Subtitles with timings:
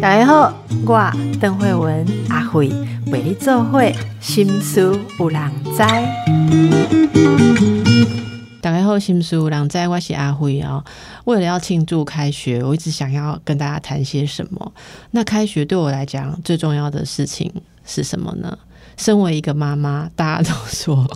[0.00, 0.52] 大家好，
[0.86, 2.68] 我邓慧文阿慧
[3.06, 5.78] 为你做会心思有人知。
[8.60, 10.84] 大家好，心思有人知，我是阿慧哦。
[11.24, 14.72] 为了要庆祝开学，我一直想要跟大家谈些什么。
[15.12, 17.52] 那开学对我来讲最重要的事情
[17.84, 18.58] 是什么呢？
[18.96, 21.08] 身为一个妈妈，大家都说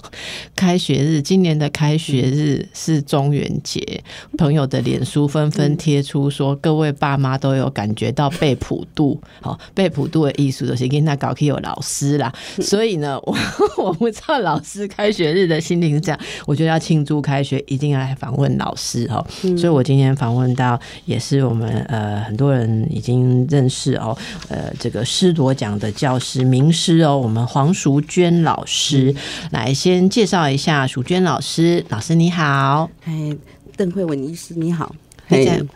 [0.54, 4.02] 开学日，今年的开学日是中元节。
[4.38, 9.20] 朋友的脸书纷纷贴出说，各位爸妈都有感觉到被普渡。
[9.41, 12.32] 好，被普渡的艺术就是跟他搞起有老师啦。
[12.60, 13.37] 所以呢，我
[13.79, 16.18] 我不知道老师开学日的心情是这样。
[16.46, 19.24] 我觉得要庆祝开学，一定要来访问老师哦。
[19.56, 24.16] 所以我今天访问到，也是我们呃很多人已经认识哦，
[24.48, 27.66] 呃这个师铎奖的教师名师哦，我们黄。
[27.73, 29.15] 淑娟老师，
[29.51, 31.84] 来先介绍一下淑娟老师。
[31.88, 33.37] 老师你好，哎，
[33.77, 34.95] 邓慧文医师你好。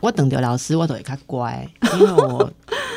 [0.00, 2.50] 我等着老师，我都会较乖，因为我。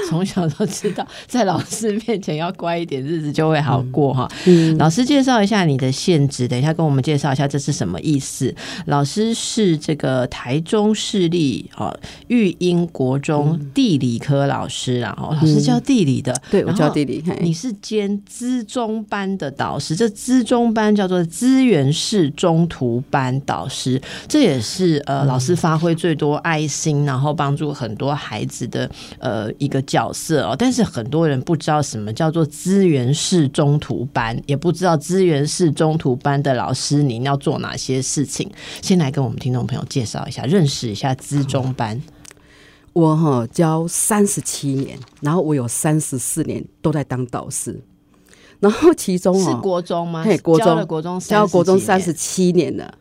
[0.09, 4.29] 从小都知道，在老师面前要乖一点，日子就会好过哈。
[4.45, 8.53] 嗯老师介绍一下你的现职，等一下跟我们介绍一下这是什么意思。
[8.85, 17.23] 老师是这个台中市立哦育英国中地理科老师然后老师教地理的，对我教地理。
[17.39, 29.81] 你是兼资中班的导师，这资中班叫做资源式中途班导师，这也是呃老师发挥最多爱心，然后帮助很多孩子的呃一个。
[29.93, 38.49] 角色哦，但是很多人不知道什么叫做资源式中途班，也不知道资源式中途班的老师您要做哪些事情。
[38.81, 42.01] 先来跟我们听众朋友介绍一下，认识一下资中班。
[42.93, 47.79] 我哈教三十七年，然后我有三十四年都在当导师，
[48.59, 50.23] 然后其中是国中吗？
[50.23, 52.91] 嘿，国中国中教国中三十七年了。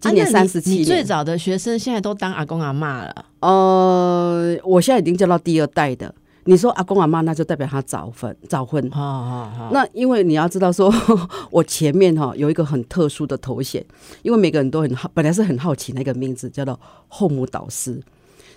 [0.00, 3.24] 今年三十七年，最早的学生现在都当阿公阿妈了。
[3.40, 6.14] 呃，我现在已经叫到第二代的。
[6.44, 8.82] 你说阿公阿妈，那就代表他早婚早婚。
[8.90, 10.92] 那因为你要知道，说
[11.52, 13.84] 我前面哈有一个很特殊的头衔，
[14.22, 18.02] 因为每个人都很好，本来是很好奇那个名字叫做后母导师。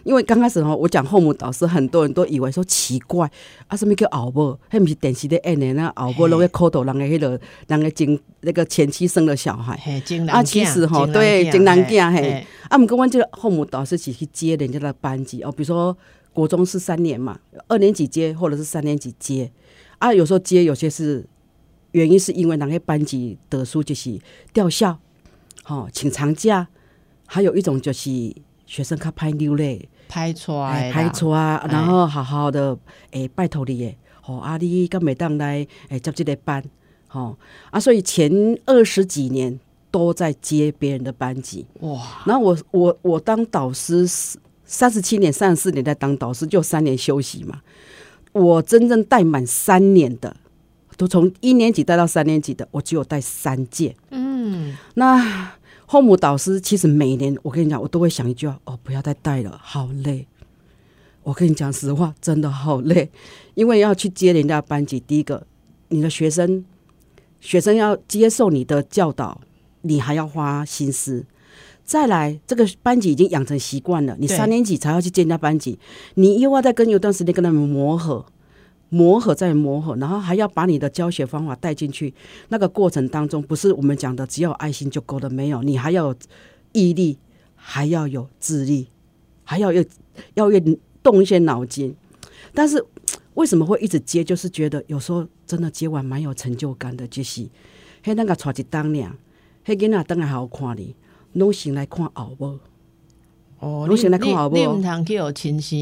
[0.04, 3.30] 因为刚开始吼，我讲后母导师，很多人都以为说奇怪
[3.68, 4.60] 啊，什么叫熬婆？
[4.70, 9.74] 还不是电视的演的那熬婆，拢会抠头，人个迄个人个经那个前妻生了小孩。
[10.30, 12.46] 啊，其实吼，对，真难讲嘿。
[12.70, 15.98] 啊，我们跟我这个后母导师是去接人家的班级哦，比如说。
[16.36, 19.52] 国中是三年嘛，二年级接或者是三年级接
[20.00, 21.24] 啊，有时候接有些是
[21.92, 24.20] 原因是因为哪个班级得书就是
[24.52, 24.98] 吊校，
[25.68, 26.68] 哦，请长假，
[27.28, 28.10] 还有一种就是
[28.66, 32.78] 学生卡拍溜嘞，拍出来，拍出啊，然后好好的
[33.12, 36.64] 诶拜托你诶，哦，阿你跟每当来诶接这个班，
[37.12, 37.38] 哦
[37.72, 38.32] 啊，所以前
[38.66, 39.60] 二十几年
[39.92, 41.66] 都在接别人的班级。
[41.82, 44.38] 哇，然后我我我当导师是。
[44.66, 47.62] 三十七年、三十四年在当导师，就三年休息嘛。
[48.32, 50.36] 我真正带满三年的，
[50.98, 53.96] 都从一年级带到三年级的，我只有带三届。
[54.10, 55.52] 嗯，那
[55.86, 60.28] 后母导师其实每年，我跟你讲，我都会想一句话：哦，不要再带了，好累。
[61.24, 63.10] 我跟你讲实话，真的好累，
[63.54, 65.00] 因为要去接人家班级。
[65.00, 65.48] 第一个，
[65.88, 66.66] 你的学生，
[67.40, 69.40] 学生要接受你的教导，
[69.84, 71.26] 你还要花心思。
[71.86, 74.16] 再来，这个班级已经养成习惯了。
[74.20, 75.80] 你三年级才要去见人家班级，
[76.16, 78.26] 你又要再跟有段时间跟他们磨合，
[78.94, 82.14] 磨合再磨合，然后还要把你的教学方法带进去。
[82.50, 86.16] 那个过程当中，不是我们讲的只要爱心就够了，没有，你还要有
[86.74, 87.18] 毅力，
[87.56, 88.90] 还要有智力，
[89.44, 89.84] 还要有
[90.36, 91.96] 要用动一些脑筋。
[92.54, 92.86] 但是
[93.34, 94.24] 为什么会一直接？
[94.24, 97.50] 就是觉得有时候真的接完蛮有成就感的，就是
[98.04, 99.18] 嘿那个带一当俩，
[99.66, 100.96] 嘿囡仔等来好看你。
[101.34, 102.60] 拢醒来看后母。
[103.64, 104.58] 哦，你先来看好不。
[104.58, 105.80] 你毋通去有亲生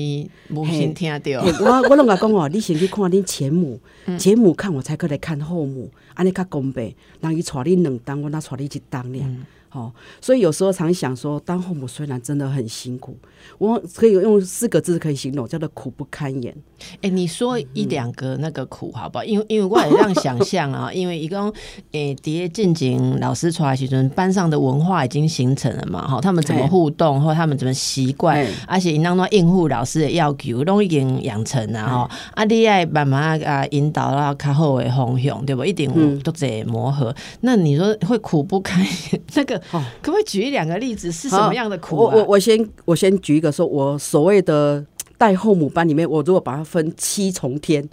[0.49, 1.41] 母亲听到。
[1.41, 3.79] 我我拢甲讲哦， 你先去看恁前母，
[4.19, 6.93] 前母看我才可来看后母，安尼较公平。
[7.21, 9.25] 人伊带你两当，我哪带你一当俩。
[9.73, 13.15] 哦，所以有时候常想说，当父母虽然真的很辛苦，
[13.57, 16.53] 我可以用四个字可以形容，叫做苦不堪言。
[17.01, 19.23] 哎，你说一两个那个苦好不好？
[19.23, 21.53] 因为因为我也让想象啊， 因为一共
[21.93, 32.11] 诶，底下进景老师出来时阵，班上的文化已经形成了嘛，哈，他们怎么互动，或他们怎么习惯，而且你当中应付老师的要求，都已经养成了哈。
[32.33, 35.63] 啊，你爱慢慢啊引导到较好的方向，对不？
[35.63, 37.15] 一定都在磨合。
[37.41, 39.21] 那你说会苦不堪言？
[39.35, 39.60] 那个。
[39.71, 41.11] 哦，可不可以举一两个例子？
[41.11, 41.95] 是什么样的苦？
[41.95, 44.85] 我我我先我先举一个，说我所谓的
[45.17, 47.87] 带后母班里面，我如果把它分七重天，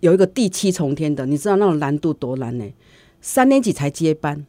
[0.00, 2.64] 有一个第七重天的，你知道那种难度多难呢？
[3.20, 4.44] 三年级才接班，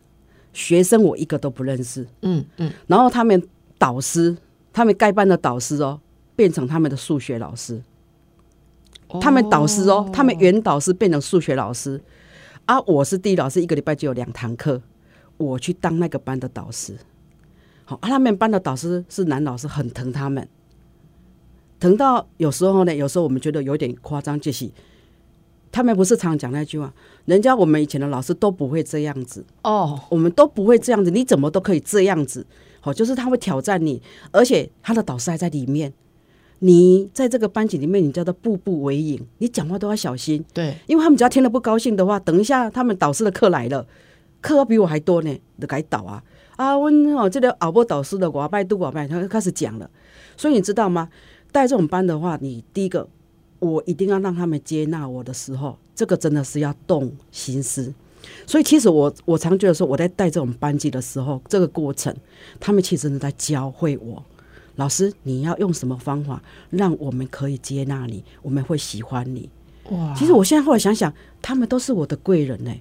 [0.52, 3.42] 学生我一个都不认识，嗯嗯，然后他们
[3.78, 4.36] 导师，
[4.74, 6.00] 他们该班的导师哦，
[6.36, 7.82] 变成他们的数学老师，
[9.22, 12.02] 他们导师哦，他们原导师变成数学老师，
[12.66, 14.82] 啊，我是地理老师，一个礼拜就有两堂课，
[15.38, 16.98] 我去当那个班的导师。
[17.86, 20.48] 好，啊，他们班的导师是男老师，很疼他们，
[21.80, 24.70] 疼到有时候呢，有时候我们觉得有点夸张，就是
[25.72, 26.94] 他们不是常讲那句话，
[27.26, 29.46] 人家我们以前的老师都不会这样子。
[29.64, 32.46] 哦，我们都不会这样子，你怎么都可以这样子？
[32.80, 34.02] 好，就是他会挑战你，
[34.32, 35.92] 而且他的导师还在里面，
[36.60, 43.86] 你在这个班级里面，你叫做步步为营，你讲话都要小心，对，因为他们只要听了不高兴的话，等一下他们导师的课来了，
[44.44, 46.24] 课比我还多呢，就改导啊。
[46.56, 49.90] 啊，我哦，这个熬波导师的我拜都我拜，他开始讲了。
[50.38, 51.10] 所以你知道吗？
[51.52, 53.08] 带这种班的话，你第一个，
[53.58, 57.92] 我一定要让他们接纳我的时候，这个真的是要动心思。
[58.46, 62.16] 所以其实我我常觉得说，我在带这种班级的时候，这个过程，
[62.60, 64.24] 他们其实是在教会我，
[64.76, 69.50] 老师你要用什么方法让我们可以接纳你，我们会喜欢你。
[69.90, 70.14] 哇！
[70.16, 71.12] 其实我现在后来想想，
[71.42, 72.72] 他们都是我的贵人呢。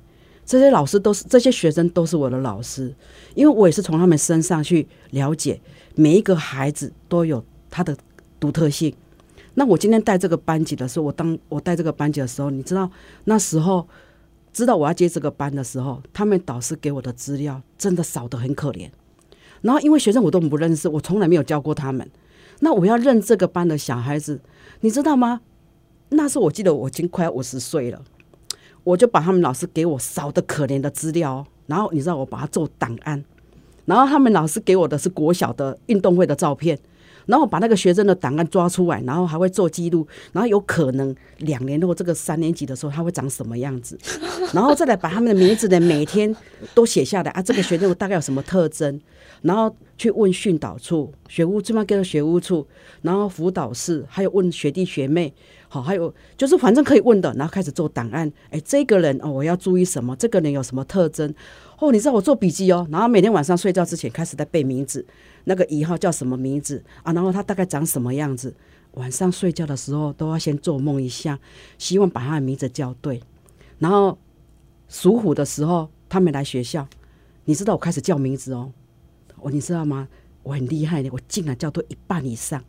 [0.44, 2.94] 这些老师都是这些学生都是我的老师，
[3.34, 5.60] 因为我也是从他们身上去了解
[5.94, 7.96] 每一个孩子都有他的
[8.40, 8.94] 独特性。
[9.54, 12.90] 那我今天带这个班级的时候，我当我带这个班级的时候，你知道
[13.24, 13.86] 那时候
[14.52, 18.90] 知道我要接这个班的时候，他们导师给我的资料真的少得很可怜。
[19.60, 22.10] 然后因为学生我都不认识，我从来没有教过他们，
[22.60, 24.40] 那我要认这个班的小孩子，
[24.80, 25.40] 你知道吗？
[26.08, 28.02] 那时候我记得我已经快五十岁了。
[28.84, 33.22] 我就把他们老师给我少的可怜的资料，然后你知道我把它做档案，
[33.84, 36.78] 然后他们老师给我的是国小的运动会的照片，
[37.26, 43.96] 然后把那个学生的档案抓出来，然后还会做记录，然后有可能两年后这个三年级的时候他会长什么样子，
[44.52, 46.34] 然后再来把他们的名字呢每天
[46.74, 49.00] 都写下来啊，这个学生大概有什么特征，
[49.42, 52.66] 然后去问训导处、学务这边跟学务处，
[53.02, 55.32] 然后辅导室，还有问学弟学妹。
[55.68, 58.30] 好，还有就是反正可以问的，然后开始做档案。
[58.50, 60.14] 哎，这个人哦，我要注意什么？
[60.16, 61.34] 这个人有什么特征？
[61.78, 65.04] 哦，你知道我做笔记哦，然后每天晚上睡觉之前开始在背名字，
[65.44, 67.12] 那个一号叫什么名字啊？
[67.14, 68.54] 然后他大概长什么样子？
[68.92, 71.38] 晚上睡觉的时候都要先做梦一下，
[71.78, 73.22] 希望把他的名字叫对。
[73.78, 74.18] 然后
[74.88, 76.86] 属虎的时候，他们来学校，
[77.46, 78.70] 你知道我开始叫名字哦，
[79.42, 80.08] 我你知道吗？
[80.42, 82.62] 我很厉害的，我竟然叫对一半以上。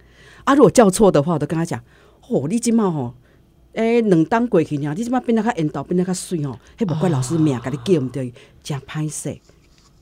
[0.44, 1.82] 啊，如果叫错的话，我都跟他讲。
[2.30, 3.16] 哦，你今嘛吼，
[3.74, 9.40] 诶，两当过去呢，你即马变得较缘投，变得较水吼，迄无怪老师命，甲你叫毋对，真歹势。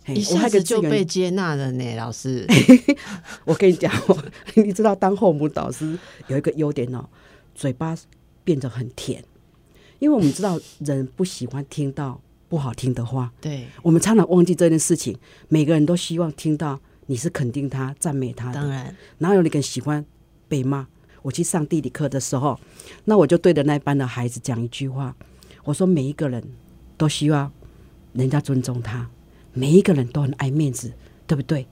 [0.07, 2.45] 一下子就被接纳了呢，老师。
[3.45, 3.91] 我跟你讲，
[4.55, 5.97] 你知道当后母导师
[6.27, 7.07] 有一个优点哦，
[7.55, 7.95] 嘴巴
[8.43, 9.23] 变得很甜，
[9.99, 12.19] 因为我们知道人不喜欢听到
[12.51, 13.31] 不好听的话。
[13.39, 15.17] 对，我们常常忘记这件事情。
[15.47, 18.55] 每个人都希望听到你是肯定他、赞美他的。
[18.55, 20.05] 当然，哪有你更喜欢
[20.49, 20.85] 被骂？
[21.21, 22.59] 我去上地理课的时候，
[23.05, 25.15] 那我就对着那班的孩子讲一句话，
[25.63, 26.43] 我说每一个人
[26.97, 27.49] 都希望
[28.11, 29.07] 人家尊重他，
[29.53, 30.91] 每一个人都很爱面子，
[31.25, 31.65] 对不对？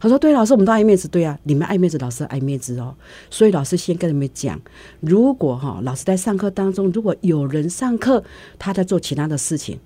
[0.00, 2.94] 他说：“对，老师，我们都爱面子，对啊，你们爱面子，老师爱面子哦。
[3.30, 4.60] 所以老师先跟你们讲，
[5.00, 8.22] 如果哈老师在上课当中，如果有人上课
[8.60, 9.80] 他在做其他的事情，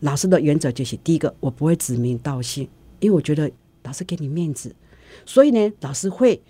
[0.00, 2.68] 老师的原则就是第一个，我不会指名道姓，
[2.98, 3.50] 因为我觉得
[3.84, 4.74] 老师给你面子，
[5.24, 6.40] 所以呢，老师会。”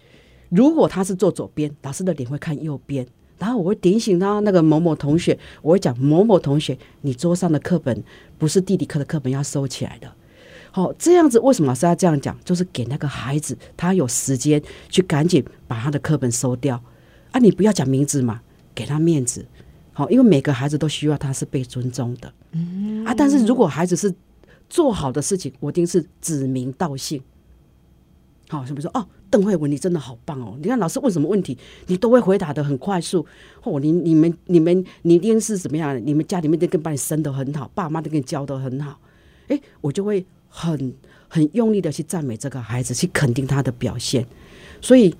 [0.50, 3.06] 如果他是坐左边，老师的脸会看右边，
[3.38, 8.02] 然后我会点醒他那个某某同学，我会讲某某同学，你桌上的课本
[8.36, 10.12] 不是地理课的课本，要收起来的。
[10.72, 12.36] 好，这样子为什么老师要这样讲？
[12.44, 16.82] 就是给那个孩子他有时间去赶紧把他的课本收掉
[17.30, 17.38] 啊！
[17.38, 18.40] 你不要讲名字嘛，
[18.74, 19.46] 给他面子。
[20.00, 22.32] 好，因为每个孩子都需要他是被尊重的。
[22.52, 24.10] 嗯啊，但是如果孩子是
[24.66, 27.20] 做好的事情，我一定是指名道姓。
[28.48, 29.06] 好，是不是说哦？
[29.28, 30.56] 邓慧文，你真的好棒哦！
[30.60, 33.24] 你看老师问什么问题，你都会回答的很快速。
[33.62, 36.00] 哦，你你们你们你一定是怎么样？
[36.04, 38.98] 你们家里面都跟把你生的很好，爸妈都给你教的很好。
[39.48, 40.94] 哎，我就会很
[41.28, 44.26] 很用力的去赞美这个孩子，去肯定他的表现。
[44.80, 45.14] 所以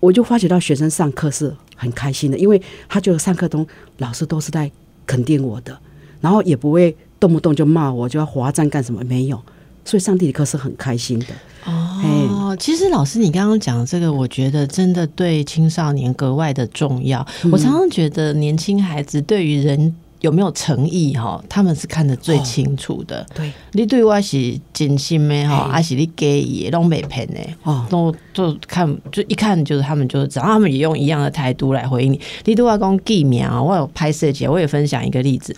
[0.00, 3.64] 我就发觉到学生上课是很开心的，因为他觉得上课中
[3.98, 4.68] 老师都是在
[5.06, 5.78] 肯定我的，
[6.20, 9.04] 然后也不会动不动就骂我，就要罚站干什么？
[9.04, 9.40] 没有。
[9.84, 11.26] 所以上地理课是很开心的
[11.64, 12.56] 哦。
[12.58, 17.24] 其实老师，你刚刚讲的这个，我觉得真的对青少年格外的重要。
[17.52, 23.26] 我常常觉得年轻孩子对于人有没有诚意哈，他们是看得最清楚的。
[23.34, 32.20] 对，你对我是真心的哈，还是你给也拢没骗的哦，都就看就一看就是他们就是知道，他们也用一样的态度来回应你。
[32.44, 35.54] 你都要讲地名啊，我有拍摄节，我也分享一个例子。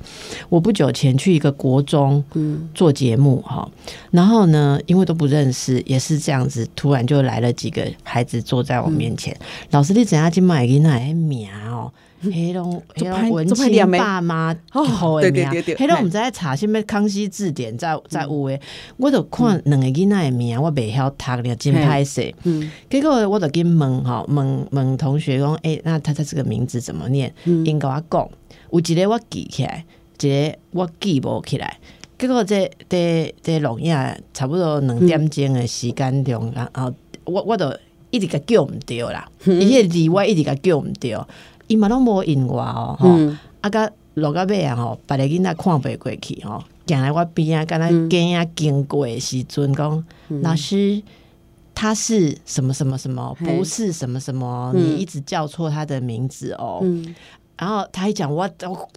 [0.49, 2.23] 我不久前去一个国中
[2.75, 3.69] 做节目哈，
[4.11, 9.37] 然后呢，因为都不认识，也是这样子，突然就来了几个孩子坐在我面前。
[9.71, 11.93] 老师，你怎样去买给那名哦？
[12.23, 18.61] 黑龙黑龙文青爸妈哦，对对对对，黑龙我们在查什么康熙字典，在在有诶，
[18.97, 22.35] 我就看两个囡仔的名，我未晓读了，真歹势。
[22.43, 27.33] 嗯，结果我就跟问吼，问问同学讲，诶，那他他这个名字怎么念？
[27.45, 28.29] 因甲我讲，
[28.73, 29.85] 有一个我记起来，
[30.21, 31.79] 一个我记不起来。
[32.19, 33.97] 结果这这这录影
[34.35, 36.93] 差不多两点钟的时间中，然后
[37.25, 37.73] 我我都
[38.11, 41.29] 一直个叫唔到啦，伊个字我一直个叫唔到。
[41.69, 43.09] 伊嘛拢无应我哦，吼，
[43.61, 50.05] 啊甲落到尾啊吼，别个囡仔看袂过去吼，行来我边啊，敢若惊啊经过时阵讲，
[50.43, 51.01] 老师
[51.75, 56.85] 他是什么什么什么，不是什么什么，你一直叫错他的名字哦。
[57.57, 58.49] 然后他一讲，我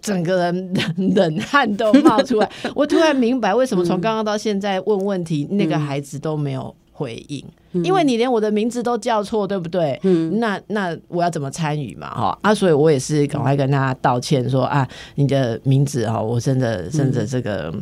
[0.02, 0.74] 整个人
[1.16, 7.44] 冷汗都冒出来， 我突然明白为什么从刚刚到现在问问题，那个孩子都没有回应。
[7.84, 10.00] 因为你连我的名字都叫错，对不对？
[10.04, 12.10] 嗯，那那我要怎么参与嘛？
[12.10, 17.74] 哈啊，所以我也是赶快跟他道歉，说啊，你的名字哈，我真的真的这个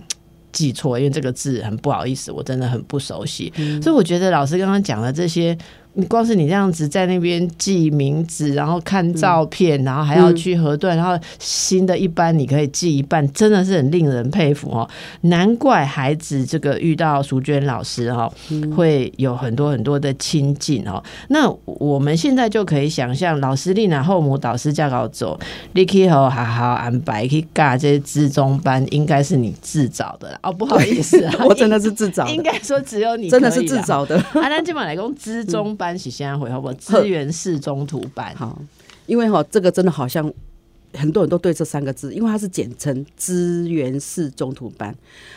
[0.51, 3.51] 记错，因为这个字很不好意思，我真的很不熟悉。
[3.81, 5.57] 所以我觉得老师刚刚讲的这些。
[5.93, 14.87] 你光是你这样子在那边记名字，然后看照片，然后还要去核对，然后新的一班你可以记一半，真的是很令人佩服哦。
[15.21, 18.31] 难怪孩子这个遇到淑娟老师哈，
[18.75, 21.03] 会有很多很多的亲近哦。
[21.29, 25.37] 那我们现在就可以想象，老师令然后母导师教稿走，
[25.73, 30.53] 你可以好好安排去尬这些资中班，应该是你自找的哦。
[30.53, 34.15] 不好意思， 我真的是自找的，应该说只有你 真的是自找的。
[34.17, 35.75] 啊，那基本来讲资中。
[35.79, 36.71] 班是现在回好不？
[36.73, 38.61] 资源式中途班好，
[39.05, 40.31] 因为哈这个真的好像
[40.93, 44.93] 很多人都对这三个字，因为它是简称资源式中途班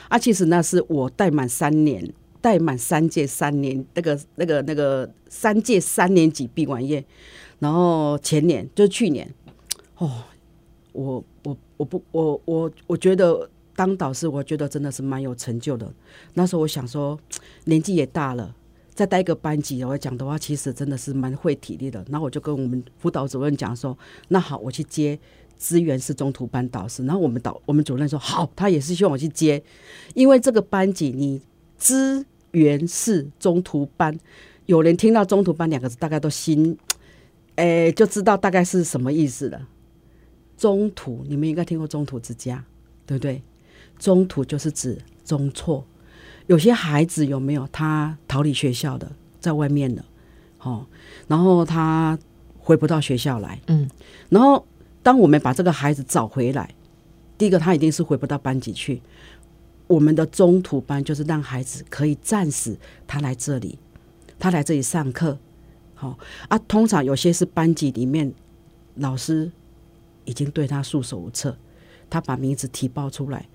[0.08, 0.18] 啊。
[0.18, 2.06] 其实那是我带满三年，
[2.40, 7.04] 带满三届三年那个那个那个三届三年级闭完业，
[7.60, 9.32] 然后前年就是去年
[9.98, 10.24] 哦，
[10.92, 15.88] 我我我不我我我觉得当导师，我觉得真的是蛮有成就的。
[16.34, 17.18] 那时候我想说，
[17.64, 18.54] 年纪也大了。
[18.94, 22.04] 再带一个班级，我讲的话，其实真的是蛮费体力的。
[22.10, 23.96] 然后我就跟我们辅导主任讲说
[24.28, 25.18] ：“那好，我去接
[25.56, 29.62] 资源是中途班导师。”然后我们导我们主任说：“好，他也是希望我去接，
[30.12, 31.40] 因为这个班级你
[31.78, 34.14] 资源是中途班，
[34.66, 36.76] 有人听到中途班两个字，大概都心，
[37.56, 39.68] 诶，就知道大概是什么意思了。
[40.58, 42.62] 中途你们应该听过中途之家，
[43.06, 43.42] 对不对？
[43.98, 45.82] 中途就是指中错。”
[46.46, 50.04] 有些孩子有没有他逃离学校的，在外面的，
[50.60, 50.86] 哦，
[51.28, 52.18] 然后他
[52.58, 53.88] 回不到学校来，嗯，
[54.28, 54.66] 然后
[55.02, 56.74] 当我们把这个孩子找回来，
[57.38, 59.00] 第一个他一定是回不到班级去，
[59.86, 63.78] 我们的中途班就是让孩子可以暂时他来这里，
[64.38, 65.38] 他来这里上课，
[65.94, 66.18] 好
[66.48, 68.32] 啊，通常有些是班级里面
[68.96, 69.50] 老师
[70.24, 71.56] 已经对他束手无策，
[72.10, 73.48] 他把名字提报出来。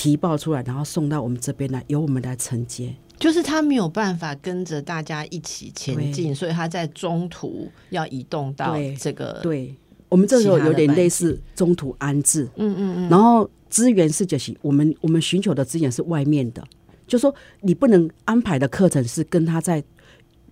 [0.00, 2.94] 提报出来，然后送到我们这边来，由我们来承接。
[3.18, 9.38] 就是他没有办法跟着大家一起前进，所以他在中途要移动到这个。
[9.42, 9.74] 对，
[10.08, 12.48] 我们这时候有点类似中途安置。
[12.56, 13.08] 嗯嗯嗯。
[13.10, 16.66] 然后资源是就是我们我们寻求的资源是外面的，
[17.06, 19.84] 就说你不能安排的课程是跟他在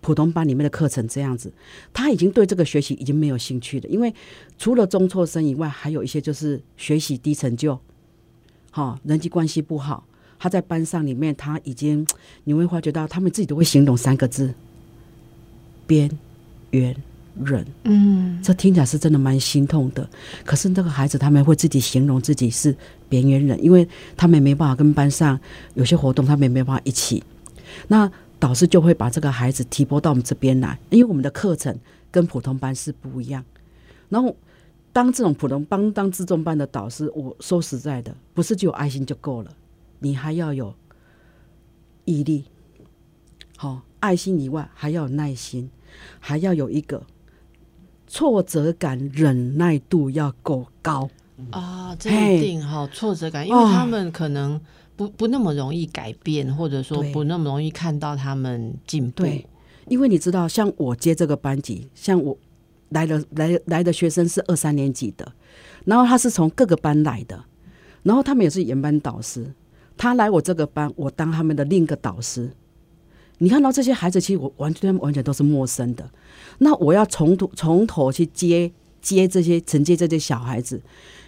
[0.03, 1.51] 普通班里面的课程这样子，
[1.95, 4.15] 他已经对这个学习已经没有兴趣了，因为
[4.59, 7.81] 除了中辍生以外，还有一些就是学习低成就。
[8.79, 10.05] 哈，人际关系不好，
[10.39, 12.07] 他在班上里面，他已经
[12.45, 14.55] 你会发觉到，他们自己都会形容三个字：
[15.85, 16.09] 边
[16.71, 16.95] 缘
[17.43, 17.67] 人。
[17.83, 20.09] 嗯，这听起来是真的蛮心痛的。
[20.45, 22.73] 可是那个孩子他们会自己形容自己是
[23.09, 25.37] 边缘人，因为他们没办法跟班上
[25.75, 27.21] 有些活动，他们没办法一起。
[27.89, 28.09] 那
[28.39, 31.77] 导师就会把这个孩子提拨到我们这边来，因为我们的课程
[32.13, 33.45] 跟普通班是不一样。
[34.09, 34.37] 然后。
[34.93, 39.55] 当这种普通班、当自重班的导师，我说实在的，不是就有爱心就够了，
[40.01, 40.75] 你还要有
[42.05, 42.45] 毅力。
[43.57, 45.71] 好，爱心以外还要有耐心，
[46.19, 47.05] 还要有一个
[48.07, 51.09] 挫折感忍耐度要够高
[51.51, 51.95] 啊！
[51.97, 54.61] 这一定哈，挫折感，因为他们可能
[54.97, 59.23] 不不那么容易改变，或者说不那么容易看到他们进步。
[59.23, 59.47] 对，
[59.87, 62.37] 因为你知道，像我接这个班级，像我。
[62.91, 65.33] 来的来来的学生是二三年级的，
[65.85, 67.45] 然后他是从各个班来的，
[68.03, 69.53] 然后他们也是原班导师。
[69.97, 72.51] 他来我这个班，我当他们的另一个导师。
[73.39, 76.09] 你看到这些孩子，其实我完全完全都是陌生的。
[76.59, 80.81] 那我要从头从头去接接这些承接这些小孩子，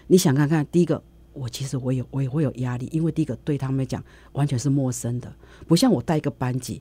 [0.06, 1.02] 你想看看，第一个，
[1.32, 4.02] 我其实我有我也会有压力，因为第一个对他们讲
[4.32, 5.32] 完全是陌生的，
[5.68, 6.80] 不像我带一个班级，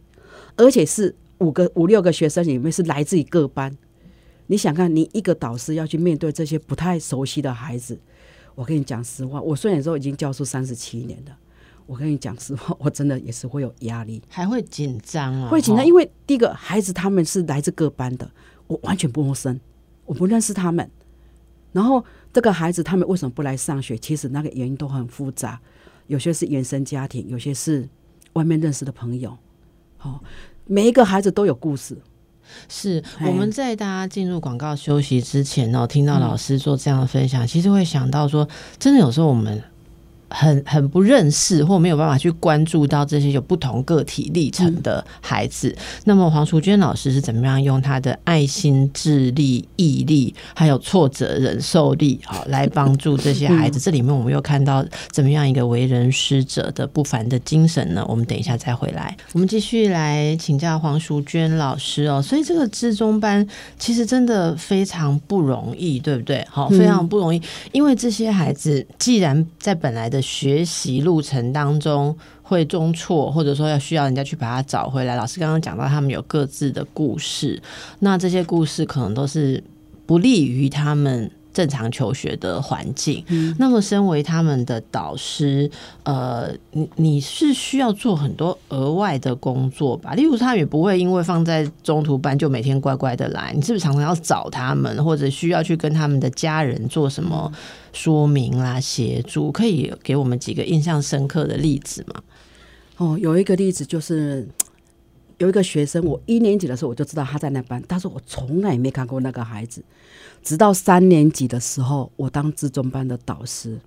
[0.55, 3.75] 而且是五个五六个学生里面是来自于各班。
[4.51, 7.99] 你想看，你一个导师要去面对这些不太熟悉的孩子，
[8.55, 11.37] 我跟你讲实话，我虽然说已经教书三十七年了。
[11.85, 18.29] 我跟你讲实话，我真的也是会有压力，还会紧张啊，会紧张，因为第一个孩子他们是来自各班的，
[18.65, 19.59] 我完全不陌生，
[20.05, 20.89] 我不认识他们。
[21.71, 22.03] 然后
[22.33, 23.95] 这个孩子他们为什么不来上学？
[23.99, 25.61] 其实那个原因都很复杂，
[26.07, 27.87] 有些是原生家庭，有些是
[28.33, 29.37] 外面认识的朋友。
[29.97, 30.23] 好，
[30.65, 31.95] 每一个孩子都有故事。
[32.67, 39.63] 是我们在大家进入广告休息之前呢，听到老师做这样的分享，其实会想到说，真的有时候我们。
[40.29, 45.75] 很很不认识或没有办法去关注到这些有不同个体历程的孩子。
[46.05, 53.79] 那么黄淑娟老师是怎么样用他的爱心、智力、毅力，还有挫折忍受力，好来帮助这些孩子？
[53.83, 58.05] 这里面我们又看到怎么样一个为人师者的不凡的精神呢？
[58.07, 62.21] 我们等一下再回来，我们继续来请教黄淑娟老师哦。
[62.21, 63.45] 所以这个智中班
[63.77, 66.45] 其实真的非常不容易，对不对？
[66.49, 75.15] 好，非常不容易，因为这些孩子既然在本来的学习路程当中会中错，或者说要需要人家去把它找回来。
[75.15, 77.61] 老师刚刚讲到，他们有各自的故事，
[77.99, 79.63] 那这些故事可能都是
[80.05, 81.31] 不利于他们。
[81.59, 83.21] 正常求学的环境，
[83.57, 85.69] 那么身为他们的导师，
[86.03, 90.13] 呃，你你是需要做很多额外的工作吧？
[90.13, 97.51] 例如，他也不会因为放在中途班就每天乖乖的来，你是不是常常要找他们，或者需要去跟他们的家人做什么
[97.91, 99.51] 说明啦、协助？
[99.51, 102.23] 可以给我们几个印象深刻的例子吗？
[102.95, 104.47] 哦，有一个例子就是
[105.39, 109.83] 有一个学生，我一年级的时候我就知道他在那班，但是我从来没看过那个孩子。
[110.43, 113.79] 直到三年级的时候，我当自中班的导师，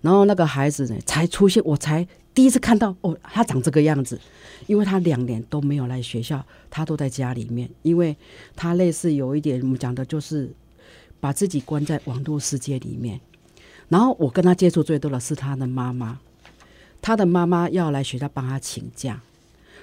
[0.00, 4.20] 然后那个孩子呢才出现，我才第一次看到哦，他长这个样子，
[4.66, 8.16] 因为他两年都没有来学校，他都在家里面，因为
[8.54, 10.50] 他类似有一点我们讲的就是
[11.18, 13.20] 把自己关在网络世界里面。
[13.88, 16.20] 然后我跟他接触最多的是他的妈妈，
[17.00, 19.20] 他的妈妈要来学校帮他请假，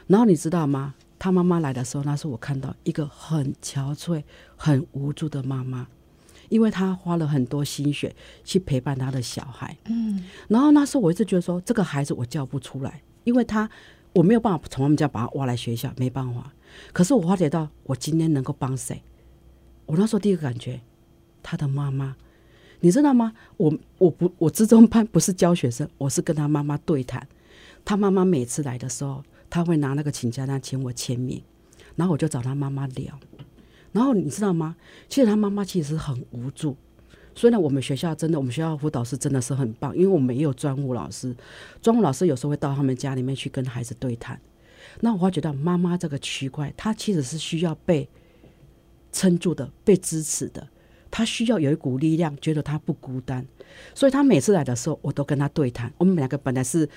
[0.07, 0.93] 然后你知道吗？
[1.17, 4.23] 他妈妈来的时候，那是我看到一个很憔悴、
[4.55, 5.87] 很无助的妈妈。
[6.49, 13.69] 因为他花了很多心血去陪伴他的小孩，嗯，然后那时候我一直觉得说，这个孩子我教不出来，因为他
[14.13, 16.53] 我没有办法从他们家把他挖来学校，没办法。
[16.91, 19.01] 可是我发觉到，我今天能够帮谁？
[19.85, 20.81] 我那时候第一个感觉，
[21.43, 22.15] 他的妈妈，
[22.79, 23.33] 你知道吗？
[23.57, 27.27] 我我不我之中班不是教学生，我是跟他妈妈对谈。
[27.83, 31.41] 他妈妈每次来的时候，他会拿那个请假单请我签名，
[31.95, 33.19] 然后我就找他妈妈聊。
[33.95, 34.75] 然后你知道吗？
[35.07, 36.75] 其实他妈妈其实很无助。
[37.33, 41.33] 所以呢，我们学校真的，我们学校辅导师真的是很棒，因为我们也有专务老师。
[41.81, 44.39] 专务老师有时候会到他们家里面去跟孩子对谈。
[44.99, 48.07] 那我会觉得妈妈这个区块，她其实是需要被
[49.13, 50.67] 撑住的、被支持的。
[51.09, 53.45] 她需要有一股力量，觉得她不孤单。
[53.93, 55.89] 所以她每次来的时候，我都跟她对谈。
[55.97, 56.87] 我们两个本来是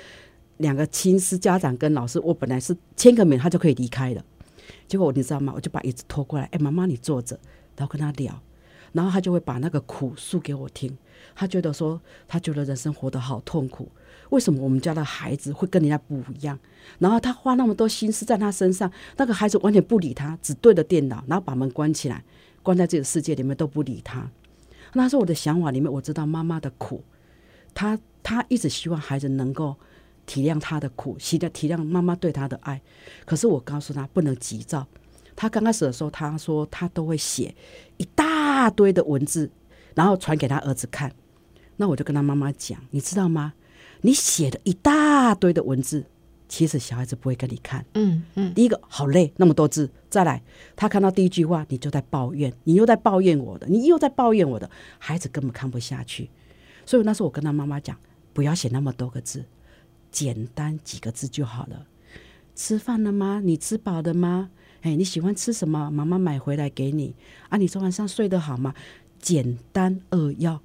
[0.56, 4.24] 两个亲师家长跟老师，我本来是签个名，她就可以离开了。
[4.86, 5.52] 结果你知道吗？
[5.54, 7.38] 我就把椅子拖过来，哎，妈妈你坐着，
[7.76, 8.40] 然后跟他聊，
[8.92, 10.96] 然后他就会把那个苦诉给我听。
[11.34, 13.90] 他觉得说，他觉得人生活得好痛苦，
[14.30, 16.58] 为什么我们家的孩子会跟人家不一样？
[16.98, 22.24] 然后他花那么多心思在他身上，那个孩子完全不理他，只对着电脑，然后把门关起来，
[22.62, 24.30] 关在自己的世界里面都不理他。
[24.94, 27.02] 那时候我的想法里面，我知道妈妈的苦，
[27.74, 29.76] 他他一直希望孩子能够。
[30.28, 32.80] 体谅他的苦，体谅体谅妈妈对他的爱。
[33.24, 34.86] 可是我告诉他不能急躁。
[35.34, 37.54] 他刚开始的时候，他说他都会写
[37.96, 39.50] 一大堆的文字，
[39.94, 41.10] 然后传给他儿子看。
[41.76, 43.54] 那我就跟他妈妈讲，你知道吗？
[44.02, 46.04] 你写的一大堆的文字，
[46.48, 47.86] 其实小孩子不会跟你看。
[47.94, 48.52] 嗯嗯。
[48.52, 49.88] 第一个好累，那么多字。
[50.10, 50.42] 再来，
[50.74, 56.28] 他看到第一句话，你就在抱怨，你又在抱怨我的，你又在抱怨我的，孩子根本看不下去。
[56.84, 57.96] 所以那时候我跟他妈妈讲，
[58.32, 59.44] 不要写那么多个字。
[60.10, 61.86] 简单几个字就好了。
[62.54, 63.40] 吃饭了吗？
[63.44, 64.50] 你吃饱了吗？
[64.82, 65.90] 哎，你喜欢吃什么？
[65.90, 67.14] 妈妈买回来给你。
[67.48, 68.74] 啊，你昨晚上睡得好吗？
[69.20, 70.60] 简单扼要，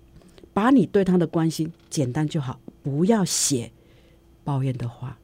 [0.54, 3.72] 把你对他的关心简单就好，不要写
[4.44, 5.18] 抱怨的话。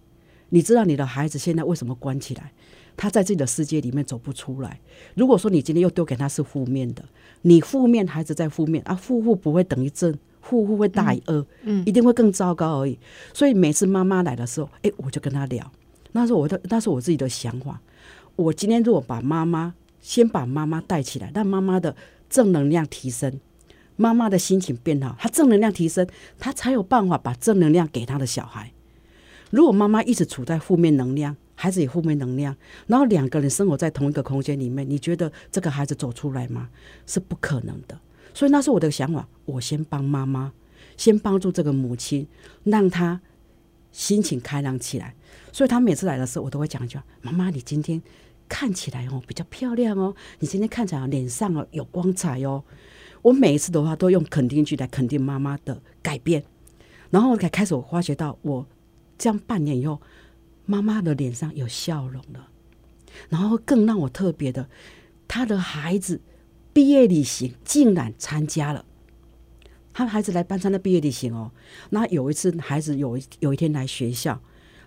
[0.50, 2.52] 你知道你的孩子现在为什么关起来？
[2.98, 4.80] 他在自己的世界里面走不出来。
[5.16, 7.06] 如果说你今天又丢给他是负面的，
[7.44, 10.18] 你负面，孩子在负面啊，负负不会等于正。
[10.42, 12.98] 户户会大于二，嗯，一定会更糟糕而已。
[13.34, 15.72] 所以每次妈妈来的时候，哎，我就跟她聊，
[16.14, 17.80] 那是我的，那是我自己的想法。
[18.36, 21.96] 我今天如果把妈妈先把妈妈带起来，让妈妈的
[22.30, 23.40] 正能量提升，
[23.96, 28.72] 妈妈的心情变好，她正能量提升，她才有办法把正能量给她的小孩。
[29.52, 32.56] 如果妈妈一直处在负面能量，孩子也负面能量，
[32.88, 36.70] 然后两个人生活在同一个空间里面，你觉得这个孩子走出来吗？
[37.06, 38.00] 是不可能的。
[38.40, 40.54] 所以那是我的想法，我先帮妈妈，
[40.96, 42.26] 先帮助这个母亲，
[42.64, 43.20] 让她
[43.92, 45.14] 心情开朗起来。
[45.52, 48.02] 所以她每次来的时候，我都会讲一句：“妈妈，你今天
[48.48, 52.64] 看起来哦比较漂亮哦，你今天看起来脸上哦有光彩哦。”
[53.24, 56.42] 我每一次的话都用肯定句来肯定妈妈的改变，
[57.10, 58.66] 然后才开始我发觉到，我
[59.18, 60.02] 这样半年以后。
[60.66, 62.48] 妈妈的脸上有笑容了，
[63.28, 64.70] 然后更让我特别的，
[65.28, 66.22] 她的孩子
[66.74, 68.86] 毕业旅行竟然参加了。
[69.94, 71.52] 他孩子来班上的毕业旅行哦，
[71.90, 74.40] 那有一次孩子有一有一天来学校，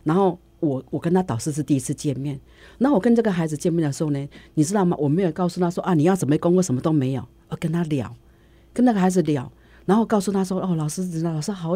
[0.05, 2.41] 然后我我跟他导师是第一次见面，
[2.79, 4.97] 那我跟这个孩子见面的时候呢，你知道吗？
[4.99, 8.15] 我没有告诉他说啊，你要准备功课，什么都没有，我跟他聊，
[8.73, 9.53] 跟那个孩子聊，
[9.85, 11.75] 然后告诉他说哦，老师知道，老师好。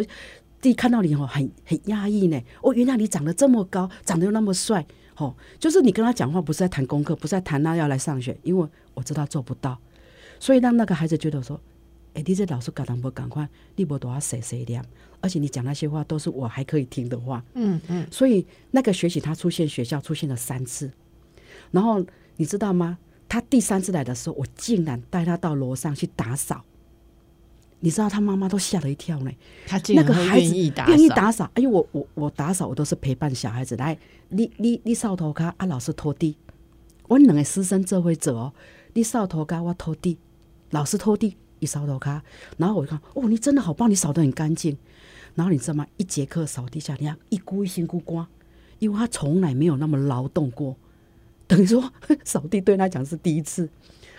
[0.59, 2.41] 第一看到你哦，很很压抑呢。
[2.63, 4.85] 哦，原来你长得这么高，长得又那么帅，
[5.19, 9.79] 哦，就是你跟他讲话不是在谈功课，不是在谈他要来上学，因为我知道做不到，
[10.39, 11.61] 所以让那个孩子觉得说，
[12.15, 14.85] 哎，你这老师赶不赶快，你不都要谁谁亮，
[15.21, 20.91] 而且你讲那些话都是我还可以听的话，嗯嗯，所以那个学习他出现学校出现了三次，
[21.71, 22.05] 然后
[22.37, 22.99] 你知道吗？
[23.29, 26.65] 他第三次来的时候，我竟然带他到楼上去打扫。
[27.81, 29.31] 你知道他妈妈都吓了一跳呢。
[29.67, 33.99] 他那个孩子愿意打扫，哎呦，我我我打扫，我都是陪伴小孩子来。
[34.31, 36.37] 你你你扫头卡啊，老师拖地。
[37.09, 38.53] 我两个师生这会走哦，
[38.95, 40.17] 你扫头卡，我拖地，
[40.77, 42.23] 老师拖地，你扫头卡。
[42.59, 44.77] 然后我一看，哦，你真的好棒，你扫得很干净。
[45.35, 45.87] 然后你知道吗？
[45.97, 48.27] 一节课扫地下，你看一股一心股光，
[48.79, 50.77] 因为他从来没有那么劳动过，
[51.47, 51.91] 等于说
[52.25, 53.69] 扫地对他讲是第一次。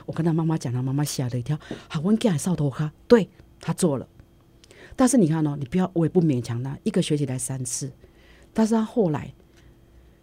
[0.07, 1.59] 我跟他妈妈讲，他妈妈吓了一跳。
[1.87, 3.29] 好，我给他扫头卡，对。
[3.59, 4.07] 他做了，
[4.95, 7.91] 但是你看哦，你不要，我也不勉强他，一个学期来三次，
[8.53, 9.33] 但是他后来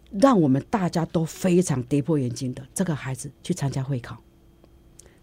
[0.09, 4.17] 让我们大家都非常跌破眼镜的，这个孩子去参加会考，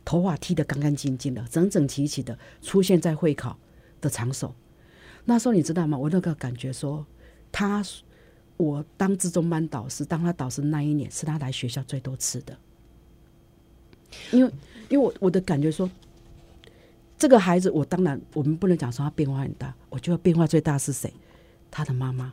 [0.04, 3.58] 头发剃得干干净净的，整整齐齐的出现在会考
[4.00, 4.54] 的场所。
[5.24, 5.96] 那时候你知道吗？
[5.96, 7.04] 我那个感觉说，
[7.50, 7.82] 他
[8.56, 12.56] 我当自中班导师，当他导师那一年是他来学校最多次的，
[14.30, 14.52] 因为
[14.88, 15.90] 因为我我的感觉说。
[17.18, 19.72] 这个孩子，我当然我们不能讲说他变化很大。
[19.90, 21.14] 我觉得变化最大是谁？
[21.70, 22.32] 他的妈妈。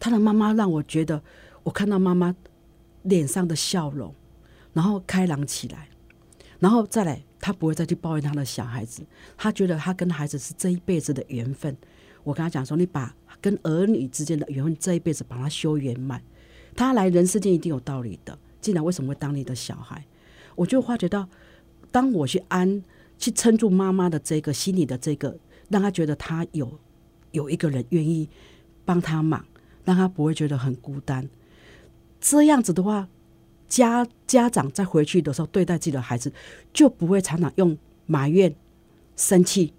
[0.00, 1.22] 他的妈妈让我觉得，
[1.62, 2.34] 我看到妈妈
[3.02, 4.14] 脸上的笑容，
[4.72, 5.86] 然后开朗起来，
[6.62, 9.02] 然后再来，他不会再去抱怨他的小孩子。
[9.36, 11.76] 他觉得他跟孩子是这一辈子的缘分。
[12.22, 16.22] 我跟他讲说，你把跟儿女之间的缘分这一辈子把它修圆满。
[16.76, 18.38] 他来人世间一定有道理的。
[18.60, 20.06] 既然为什么会当你的小孩？
[20.54, 21.28] 我就发觉到，
[21.90, 22.82] 当我去安。
[23.18, 26.76] 去撑住妈妈的这个心里的这个，让他觉得他有
[27.30, 28.28] 有一个人愿意
[28.84, 29.44] 帮他忙，
[29.84, 31.30] 让他不会觉得很孤单。
[32.20, 33.08] 这样子的话，
[33.72, 36.30] 家家长在回去的时候对待自己的孩子，
[36.74, 38.54] 就不会常常用埋怨、
[39.16, 39.72] 生气、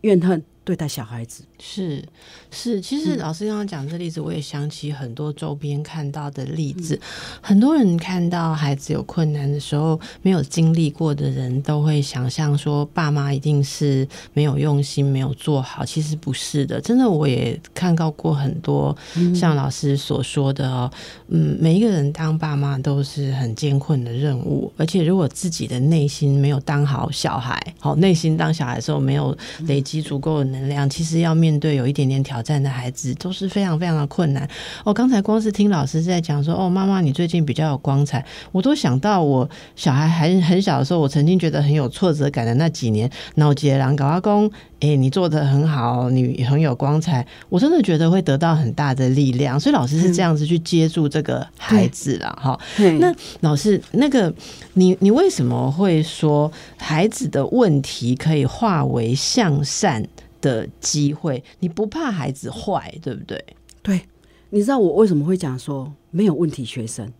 [0.00, 0.42] 怨恨。
[0.68, 2.04] 对待小孩子是
[2.50, 7.00] 是，其实老师刚刚讲这例子，我也想起很多周边看到的例子。
[7.40, 15.86] 很多人看到孩子有困难的时候，没有经历过的人都会想象说，爸妈一定是没有用心，没有做好。
[15.86, 18.94] 其实不是的，真的，我也看到过很多
[19.34, 20.90] 像老师所说的哦，
[21.28, 30.57] 嗯，每一个人当爸妈都是很艰困的任务，而且如果自己的内心没有当好小孩，好内心当小孩的时候没有累积足够的能。
[30.58, 34.48] 能量其实要面对有一点点挑战的孩子都是非常非常的困难。
[34.84, 49.58] 我刚才光是听老师在讲说，哦，妈妈你最近比较有光彩，我都想到我小孩还很小的时候，我曾经觉得很有挫折感的那几年，脑结狼搞阿公，哎，你做的很好，你很有光彩，我真的觉得会得到很大的力量。
[49.58, 52.58] 所以老师是这样子去接住这个孩子了，哈。
[52.98, 54.32] 那老师，那个
[54.74, 60.06] 你你为什么会说孩子的问题可以化为向善？
[60.40, 63.44] 的机会，你不怕孩子坏，对不对？
[63.82, 64.02] 对，
[64.50, 67.12] 你知道我为什么会讲说没有问题学生？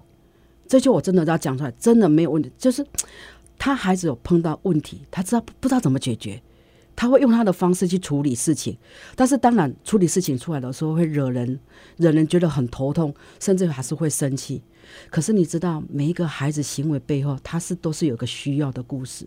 [0.66, 2.52] 这就我真的要讲出来，真的没有问题。
[2.58, 2.86] 就是
[3.58, 6.42] 他孩子有碰到问题，他知道不知道怎么解决，
[6.94, 8.76] 他会用他的方式去处理事情。
[9.16, 11.58] 但是当然，处理事情出来的时候会惹人，
[11.96, 14.62] 惹人觉得很头痛，甚至还是会生气。
[15.08, 19.26] 可是你知道，每一个孩子行为背后，他是都是有个需要的故事。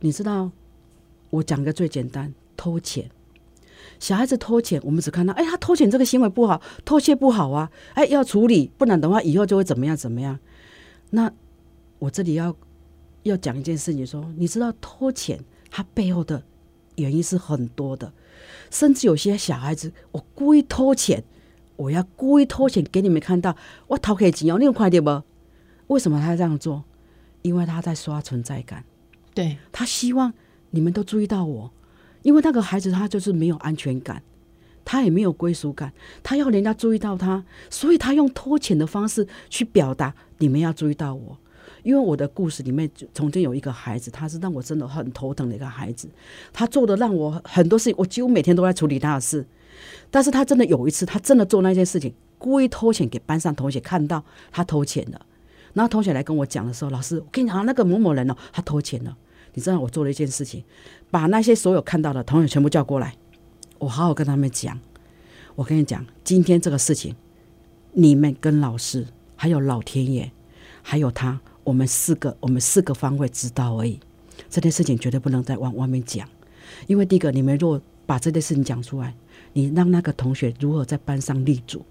[0.00, 0.50] 你知道，
[1.30, 2.32] 我讲个最简单。
[2.56, 3.10] 偷钱，
[3.98, 10.38] 小孩子偷钱，我们只看到，哎，他偷钱这个行为不好，偷窃不好啊，哎，要处理，不然的话以后就会怎么样怎么样。
[11.10, 11.30] 那
[11.98, 12.56] 我这里要
[13.22, 15.38] 要讲一件事情，说你知道偷钱，
[15.70, 16.42] 他背后的
[16.96, 18.12] 原因是很多的，
[18.70, 21.22] 甚至有些小孩子，我故意偷钱，
[21.76, 25.22] 我要故意偷钱给你们看到，我偷给钱哦，你有快点不？
[25.88, 26.84] 为什么他这样做？
[27.42, 28.84] 因为他在刷存在感，
[29.32, 30.34] 对他希望
[30.70, 31.70] 你们都注意到我。
[32.26, 34.20] 因为那个孩子他就是没有安全感，
[34.84, 35.92] 他也没有归属感，
[36.24, 41.38] 他要人家注意到他，所以他用偷钱的方式去表达你们要注意到我。
[41.84, 46.08] 因为我的故事里面曾经有一个孩子，他是让我真的很头疼的一个孩子，
[46.52, 49.46] 他做的让我很多事情，我几乎每天都在处理他的事。
[50.10, 55.20] 但是他真的有一次，他真的做那件事情，故意偷钱给班上同学看到他偷钱了，
[55.74, 59.16] 然后同学来跟我讲的时候，老师，我跟你讲，那个某某人哦，他偷钱了。
[59.56, 60.62] 你知道我做了一件事情，
[61.10, 63.16] 把那些所有看到的同学全部叫过来，
[63.78, 64.78] 我好好跟他们讲。
[65.54, 67.16] 我跟你讲，今天这个事情，
[67.92, 70.30] 你们跟老师，还有老天爷，
[70.82, 73.98] 还有他，我们四个，我们四个方位知道而已。
[74.50, 76.28] 这件事情绝对不能再往外面讲，
[76.86, 79.14] 因为第一个，你们若把这件事情讲出来，
[79.54, 81.82] 你让那个同学如何在班上立足，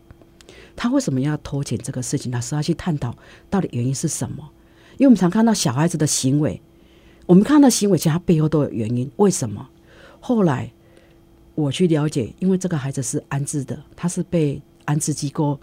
[0.76, 3.16] 他为什么要偷钱这个事情，老师要去探讨
[3.50, 4.52] 到底原因是什么？
[4.98, 6.62] 因为我们常看到小孩子的行为。
[7.26, 9.10] 我们看到行为，其实他背后都有原因。
[9.18, 9.68] 为什么？
[10.20, 10.72] 后来
[11.56, 15.60] 我去了解，因为这个孩子是安置的，他是被安置机构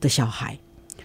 [0.00, 0.58] 的小孩。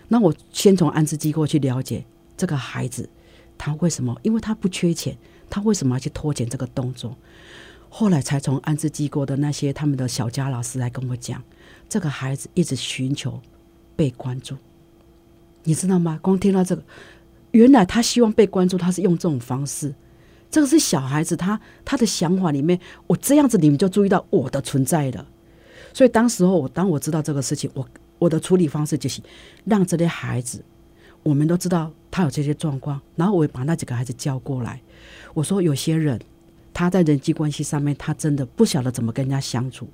[0.08, 2.06] 那我先从安置机构去了解
[2.38, 3.10] 这个孩子，
[3.58, 4.16] 他为什么？
[4.22, 5.18] 因为他不缺钱，
[5.50, 7.16] 他为什么要去拖欠这个动作？
[7.90, 11.42] 后来才从安置机构的那些他们的小家老师来跟我讲，
[11.90, 13.40] 这个孩子一直寻求
[13.96, 14.56] 被关注，
[15.64, 16.20] 你知道吗？
[16.22, 16.84] 光听到这个。
[17.54, 19.94] 原来他希望被关注，他是用这种方式。
[20.52, 25.26] 这个是小孩子他他的想法里面，我这样子你们就注意到我的存在了。
[25.94, 27.88] 所以当时候我当我知道这个事情，我
[28.20, 29.22] 我的处理方式就是
[29.66, 30.64] 让这些孩子，
[31.24, 34.82] 我们都知道他有这些状况，然后我把那几个孩子叫过来，
[35.34, 36.20] 我说有些人
[36.74, 39.88] 他在人际关系上面，他真的不晓得怎么跟人家相处，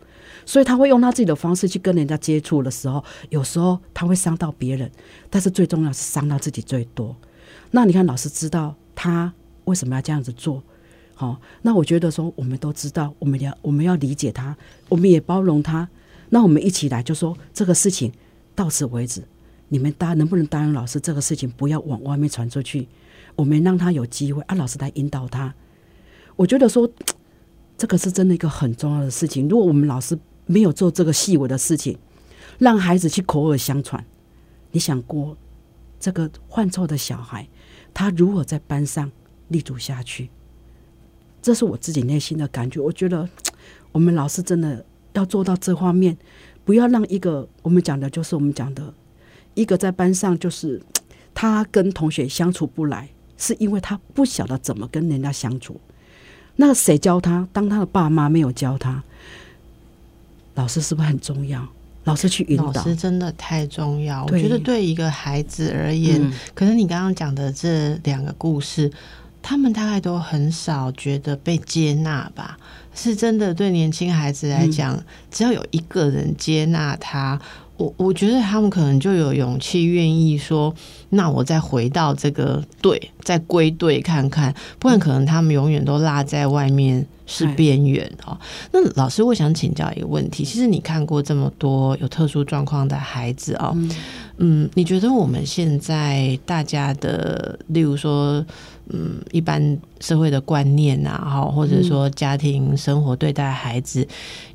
[0.46, 4.90] 所以他会用他自己的方式去跟人家接触的时候，有时候他会伤到别人，
[5.30, 7.16] 但是最重要是伤到自己最多。
[7.72, 9.34] 那你看，老师知道他
[9.66, 10.64] 为什么要这样子做，
[11.14, 14.56] 好，那我觉得说，我们都知道，我们要我们要理解他，
[14.88, 15.88] 我们也包容他。
[16.30, 18.12] 那我们一起来就说这个事情
[18.56, 19.24] 到此为止，
[19.68, 22.88] 你们答能不能答应老师，这个事情不要往外面传出去，
[23.36, 25.54] 我们让他有机会啊，老师来引导他。
[26.36, 26.90] 我觉得说
[27.78, 29.48] 这个是真的一个很重要的事情。
[29.48, 31.98] 如果我们老师没有做这个细微的事情，
[32.58, 34.04] 让孩子去口耳相传，
[34.72, 35.38] 你想过
[36.00, 37.48] 这个犯错的小孩？
[37.94, 39.12] 他如何在班上
[39.48, 40.30] 立足下去？
[41.42, 42.80] 这是我自己内心的感觉。
[42.80, 43.28] 我觉得
[43.92, 46.18] 我们老师真的要做到这方面，
[46.66, 48.94] 不要让一个我们讲的就是我们讲的
[49.54, 50.82] 一个在班上就是
[51.34, 55.80] 他跟同学相处不来，是因为他不晓得怎么跟人家相处。
[56.58, 57.48] 那谁教他？
[57.54, 59.02] 当他的爸妈没有教他，
[60.56, 61.66] 老师是不是很重要？
[62.06, 64.26] 老师去引导，老师真的太重要。
[64.26, 66.20] 我觉得对一个孩子而言，
[66.54, 68.92] 可能你刚刚讲的这两个故事，
[69.42, 72.58] 他们大概都很少觉得被接纳吧？
[72.96, 77.40] 是真的，对年轻孩子来讲，只要有一个人接纳他。
[77.80, 80.74] 我我觉得他们可能就有勇气，愿意说，
[81.10, 88.38] 那我再回到这个队，再归队看看，不然可能他们永远都落在外面，是边缘哦。
[88.74, 93.90] 那老师，我想请教一个问题，其实你看过这么多有特殊状况的孩子哦，嗯，
[94.40, 98.46] 嗯你觉得我们现在大家的，例如说。
[98.92, 104.08] 嗯，一般社会的观念啊，哈，或者说家庭生活对待孩子，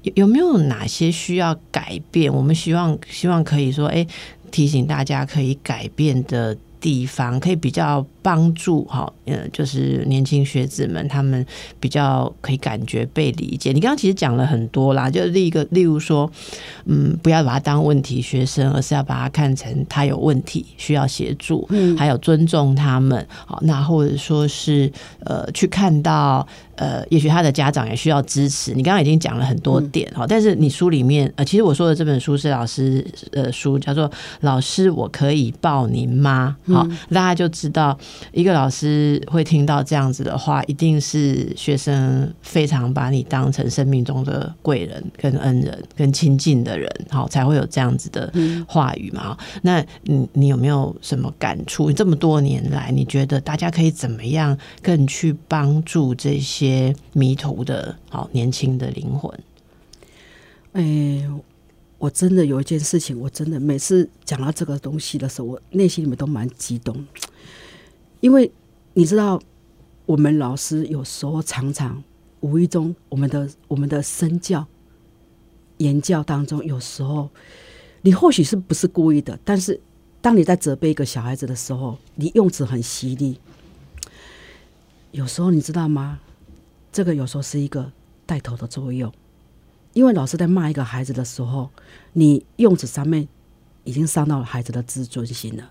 [0.02, 2.34] 有有没有哪些需要改变？
[2.34, 4.04] 我们希望希望可以说，哎，
[4.50, 8.04] 提醒大家可以改变的地方，可以比较。
[8.24, 11.44] 帮助哈，呃，就是年轻学子们，他们
[11.78, 13.70] 比较可以感觉被理解。
[13.70, 16.30] 你刚刚其实讲了很多啦，就例一个，例如说，
[16.86, 23.26] 嗯，不要把他当问题学生，而是要把他看成他有问题需要协助，嗯，还有尊重他们。
[23.44, 24.90] 好，那或者说是
[25.26, 28.72] 呃，去看到呃，也许他的家长也需要支持。
[28.72, 34.08] 你刚刚已经讲了很多点哈，但是你书里面呃，其实我说的这本书是老师呃书，叫做
[34.40, 36.56] 《老师我可以抱您吗》。
[36.72, 37.98] 好，大家就知道。
[38.32, 48.32] 一个老师会听到这样子的话，一定是学生非常把你当成生命中的贵人、跟恩人、跟亲近的人，好才会有这样子的
[48.66, 49.36] 话语嘛。
[49.62, 51.92] 那你你有没有什么感触？
[51.92, 59.32] 这么多年来，你觉得大家可以怎么样更去帮助这些迷途的好年轻的灵魂？
[60.72, 61.22] 哎，
[61.98, 67.06] 我真的有一件事情，我真的每次讲到这个东西的时候，我内心里面都蛮激动，
[68.24, 68.50] 因为
[68.94, 69.38] 你知道，
[70.06, 72.02] 我们老师有时候常常
[72.40, 74.66] 无意中，我们的我们的身教、
[75.76, 77.28] 言教当中，有时候
[78.00, 79.78] 你或许是不是故意的，但是
[80.22, 83.38] 当你在责备一个小孩子的时候，你用词很犀利，
[85.10, 86.18] 有时候你知道吗？
[86.90, 87.92] 这个有时候是一个
[88.24, 89.12] 带头的作用。
[89.92, 91.68] 因为老师在骂一个孩子的时候，
[92.14, 93.28] 你用词上面
[93.84, 95.70] 已经伤到了孩子的自尊心了。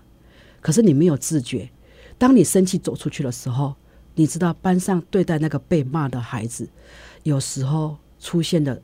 [0.60, 1.68] 可是你没有自觉，
[2.18, 3.74] 当你生气走出去的时候，
[4.14, 6.68] 你知道班上对待那个被骂的孩子，
[7.22, 8.80] 有时候出现的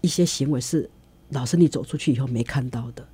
[0.00, 0.88] 一些行为是
[1.30, 3.06] 老师你走出去以后没看到的。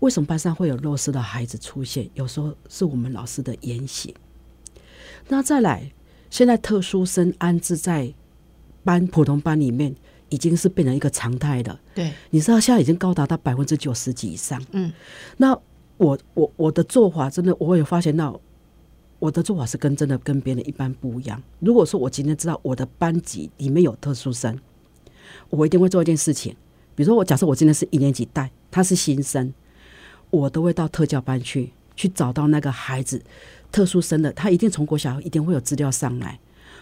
[0.00, 2.08] 为什么班上会有弱势的孩子出现？
[2.14, 4.14] 有时候是我们老师的言行。
[5.28, 5.92] 那再来，
[6.30, 8.12] 现在特殊生安置在
[8.84, 9.94] 班普通班里面。
[10.28, 11.80] 已经是变成一个常态了。
[11.94, 14.60] 对，你知道现在已经高达到百分之九十几以上。
[14.72, 14.92] 嗯，
[15.36, 15.56] 那
[15.98, 18.40] 我我我的做法真的，我也发现到
[19.18, 21.42] 我的做法是跟真的跟别人一般不一样。
[21.60, 24.58] 如果说我今天知道我的班级里面有特殊生，
[25.50, 26.54] 我一定会做一件事情。
[26.94, 29.52] 比如说，我假设我今天是一年级带，他是新生，
[30.30, 33.22] 我都会到特教班去，去找到那个孩子
[33.72, 36.38] 特殊生的，他一定从国小一定会有资料上来，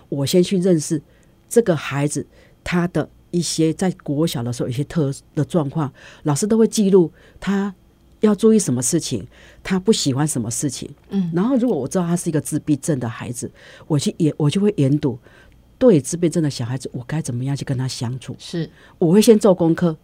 [0.08, 1.00] 我先去认识
[1.48, 2.26] 这个孩子
[2.62, 3.08] 他的。
[3.30, 7.74] 一些在国小的时候，一些特的状况，老师都会记录他
[8.24, 9.26] 要注意什么事情，
[9.62, 10.88] 他不喜欢什么事情。
[11.10, 13.50] 嗯，然后如果我知道他是一个自闭症的孩子，
[13.86, 15.18] 我去研我就会研读
[15.78, 18.34] 对自闭症的小孩子，我该怎么样去跟他相处？
[18.38, 19.96] 是，我会先做功课，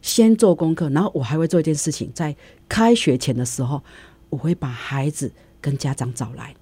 [0.00, 2.34] 先做功课，然后我还会做一件事情，在
[2.68, 3.82] 开学前的时候，
[4.30, 6.54] 我会把孩子跟家长找来。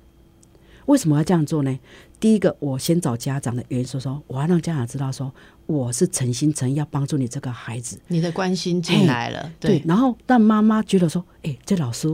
[0.87, 1.79] 为什么要这样做呢？
[2.25, 5.31] 第一个，我先找家长的原因，说说我要让家长知道说。
[5.67, 9.83] 我是诚心诚意要帮助你这个孩子，你的关心进来了，对。
[9.85, 12.09] 然后让妈妈觉得说，哎，这老师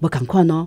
[0.00, 0.66] 不赶快哦，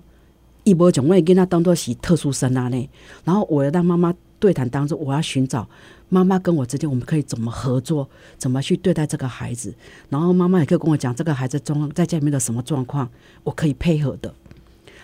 [0.64, 2.90] 一波总会跟他当做是特殊生啊呢。
[3.24, 5.68] 然后我要让妈妈对谈当中，我要寻找
[6.10, 9.74] 妈妈跟我之间我们可以怎么合作，怎么去对待这个孩子。
[10.10, 13.10] 然后妈妈也可以跟我讲这个孩子状在家里面的什么状况，
[13.44, 14.32] 我可以配合的。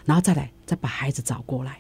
[0.06, 1.80] 然后再来再把孩子找过来。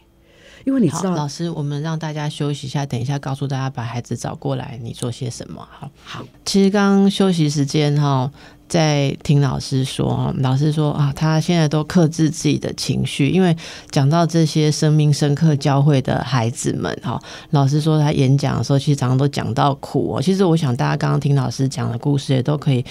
[0.65, 5.67] 因为你知道，老师，我们让大家休息一下，等一下告诉大家把孩子找过来，你做些什么？
[5.71, 6.23] 好，好。
[6.45, 8.31] 其实刚刚休息时间哈，
[8.67, 13.55] 在听老师说，老师说啊，他现在都克制自己的情绪，因为
[13.91, 20.21] 讲到这些生命深刻教会的孩子们哈，老师说他演讲的时候，其实常常都讲到苦哦。
[20.21, 22.83] 其实我想大家刚刚听老师讲的故事，也都可以。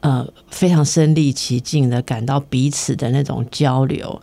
[0.00, 4.20] 呃，非常身临其境的感到彼此的那种交流。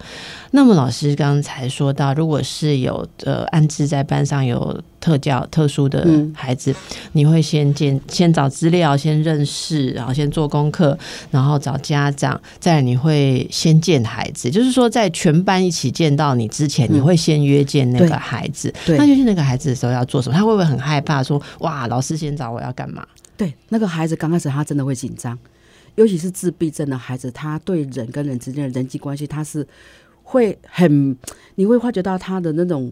[0.52, 6.74] 那么，老师刚才说到，如果是有呃安置在班上有特教特殊的孩子，
[7.12, 10.98] 你会先见先找资料，先认识，然后先做功课，
[11.30, 14.50] 然后找家长，再你会先见孩子。
[14.50, 18.74] 就是说，在全班一起见到你之前，你会先约见那个孩子。
[18.88, 20.36] 那约见那个孩子的时候要做什么？
[20.36, 21.22] 他会不会很害怕？
[21.22, 23.06] 说哇，老师先找我要干嘛？
[23.36, 25.38] 对，那个孩子刚开始他真的会紧张。
[25.98, 29.68] 尤其是自闭症的孩子，他对人跟人之间的人际关系，他是
[30.22, 31.18] 会很，
[31.56, 32.92] 你会发觉到他的那种，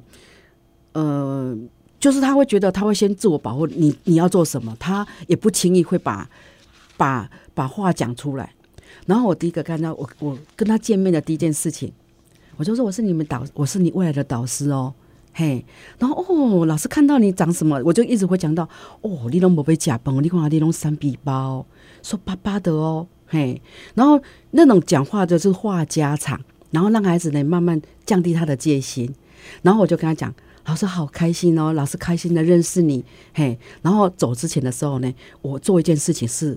[0.94, 1.56] 呃，
[2.00, 6.28] 就是他会觉得他会先自我保护，你你要做什么，他也不轻易会把
[6.98, 8.52] 把把话讲出来。
[9.06, 11.94] 然后我第一个看到我我跟他见面的第一件事情，
[12.58, 14.92] 我就说我是你们导，我是你未来的导师哦，
[15.32, 15.64] 嘿。
[16.00, 18.68] 然后哦，老师看到你长什么，我就一直会讲到
[19.02, 21.64] 哦，你拢没被假崩，你看你拢三比包。
[22.06, 23.60] 说巴巴的哦，嘿，
[23.96, 26.40] 然后那种讲话就是话家常，
[26.70, 29.12] 然后让孩子呢慢慢降低他的戒心，
[29.64, 30.32] 然后我就跟他讲，
[30.66, 36.56] 老师好开心哦，老师开心的认识你，嘿，然后走之前的时候呢，我做一件事情是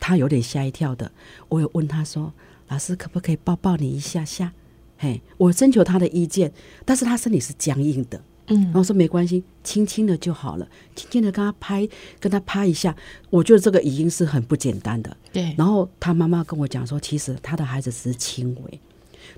[0.00, 1.12] 他有点吓一跳的，
[1.48, 2.32] 我有问他说，
[2.66, 4.52] 老师可不可以抱抱你一下下，
[4.98, 6.52] 嘿，我征求他的意见，
[6.84, 8.20] 但是他身体是僵硬的。
[8.50, 12.94] 嗯，然后说没关系，轻轻的就好了，轻轻的跟他拍，跟他拍一下。
[13.30, 15.16] 我觉得这个已经是很不简单的。
[15.32, 15.54] 对。
[15.56, 18.80] 然后他妈妈跟我讲说，其实他的孩子只是轻微。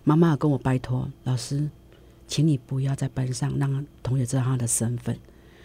[0.04, 1.68] 妈妈跟我拜托老师，
[2.26, 5.14] 请你不要在班上让同学知道他的身份，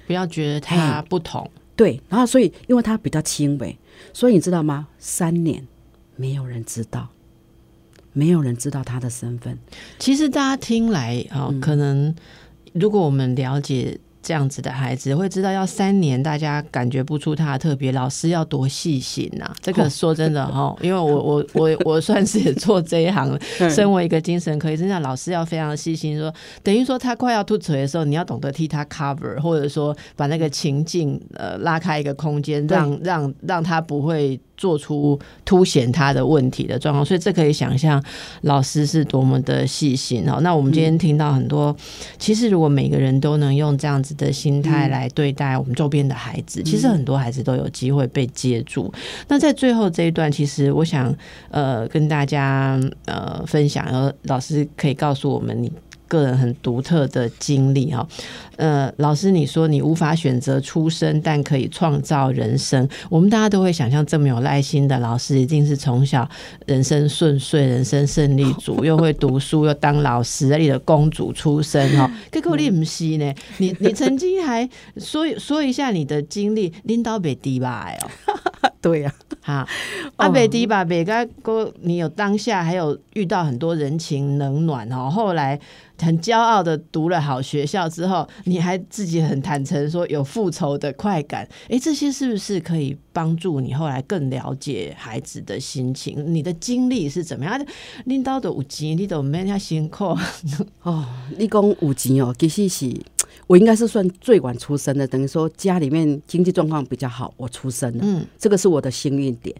[0.06, 1.50] 不要觉得他不同。
[1.76, 2.02] 对。
[2.10, 3.78] 然后所以，因为他比较轻微，
[4.12, 4.90] 所以你知道吗？
[5.00, 5.66] 三年
[6.18, 7.08] 没有人知道，
[8.12, 9.58] 没有人知道他的身份。
[9.98, 12.14] 其实大家听来啊，可能。
[12.80, 19.50] 如果我们了解这样子的孩子，会知道要三年，大家感觉不出他的特别，老师要多细心呐。
[19.64, 34.38] 这个说真的哈，因为我我我我算是也做这一行，身为一个精神科医生，老师要非常细心，说等于说他快要吐嘴的时候，你要懂得替他 cover，或者说把那个情境呃拉开一个空间，让让让他不会。
[34.58, 38.04] 做出凸显他的问题的状况，所以这可以想象
[38.42, 40.40] 老师是多么的细心哦。
[40.42, 41.76] 那我们今天听到很多，
[42.18, 48.94] 其实如果每个人都能用这样子的心态来对待我们周边的孩子，其实很多孩子都有机会被接住。
[49.30, 51.16] 那在最后这一段，其实我想
[51.50, 55.72] 呃跟大家呃分享，然后老师可以告诉我们你。
[56.08, 58.08] 个人很独特的经历哈，
[58.56, 62.88] 呃，老师，你说你无法选择出生，但可以创造人生。
[63.10, 66.28] 我们大家都会想象这么有耐心的老师，一定是从小
[66.66, 72.12] 人生顺遂、人生胜利组，又会读书，又当老师里的公主出身哈。
[72.32, 73.34] 结果你不是呢？
[73.58, 77.92] 你你曾经还 说说一下你的经历，领导被迪吧？
[78.02, 78.10] 哦，
[78.82, 79.68] 对呀，哈，
[80.16, 85.60] 阿北迪吧，北该哥，你有当下还有遇到很多人情冷暖哦，后来。
[86.00, 91.48] 很骄傲的读了好学校之后，你还自己很坦诚说有复仇的快感。
[91.70, 96.24] 哎，这些是不是可以帮助你后来更了解孩子的心情？
[96.34, 97.66] 你的经历是怎么样？
[98.06, 100.18] 拎到的五级，你都没那辛苦
[100.84, 101.06] 哦。
[101.38, 102.92] 你讲五级哦，其实是
[103.48, 108.04] 我应该是算最晚出生的，等于说家里面经济状况比较好，我出生了。
[108.04, 109.56] 嗯，这个是我的幸运点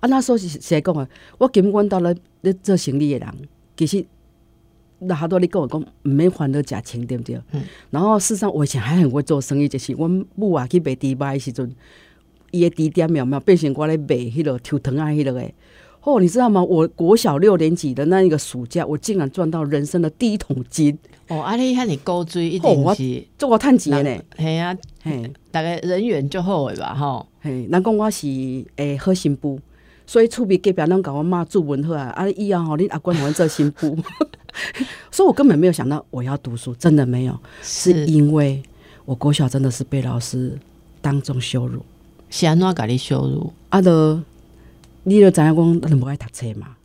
[0.00, 0.06] 啊。
[0.08, 1.08] 那时候是谁讲啊？
[1.38, 3.34] 我根本到了那做生意的人，
[3.76, 4.06] 其实。
[5.00, 7.40] 那好多你跟我讲，唔免烦恼食钱，对不对？
[7.52, 7.62] 嗯。
[7.90, 11.70] 然后事实上，我以前还很会做生意，就是我母啊去卖猪排的时阵，
[12.50, 15.54] 伊的猪点苗苗变成我咧卖迄落抽藤啊，迄落诶。
[16.02, 16.62] 哦，你知道吗？
[16.64, 20.98] 我国小六年级的那一个暑假，我竟然赚到人生的第一桶金。
[21.28, 24.22] 哦，阿你看你高追一定是做我趁钱呢。
[24.38, 27.26] 系啊，嘿，大概人缘就好诶吧，吼。
[27.42, 28.26] 嘿，人讲我是
[28.76, 29.58] 诶好新妇，
[30.06, 33.94] 所以厝边隔壁拢甲我妈做文好啊，啊以后吼，你阿公阮做新妇。
[35.10, 38.06] 所以，我根本没有想到我要读书，真的没有，是。
[38.06, 38.62] 因为
[39.04, 40.56] 我国小真的是被老师
[41.00, 41.84] 当众羞辱，
[42.28, 43.52] 是安怎甲你羞辱？
[43.68, 44.20] 啊，都
[45.02, 46.76] 你都知影讲，咱无爱读册嘛，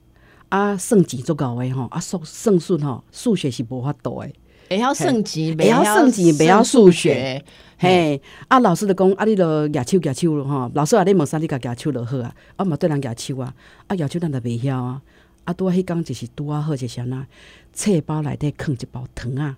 [0.50, 4.34] 啊，算钱足够诶吼，啊，数算术吼，数学是无法度诶，
[4.70, 7.44] 会晓算钱，会晓算钱，会晓数学，
[7.78, 13.54] 嘿，啊，老师就讲，啊，你都举手举手咯吼，老师啊你无啥，你甲举手就好啊，啊，嘛对人举手啊，
[13.88, 15.02] 啊，举手咱就袂晓啊。
[15.46, 17.26] 啊，拄啊，迄工就是拄啊好，就是安那
[17.74, 19.58] 册包内底放一包糖啊。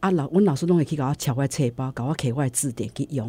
[0.00, 3.28] 啊，老阮老师拢会去甲我抄我册包，甲我摕我字典去用。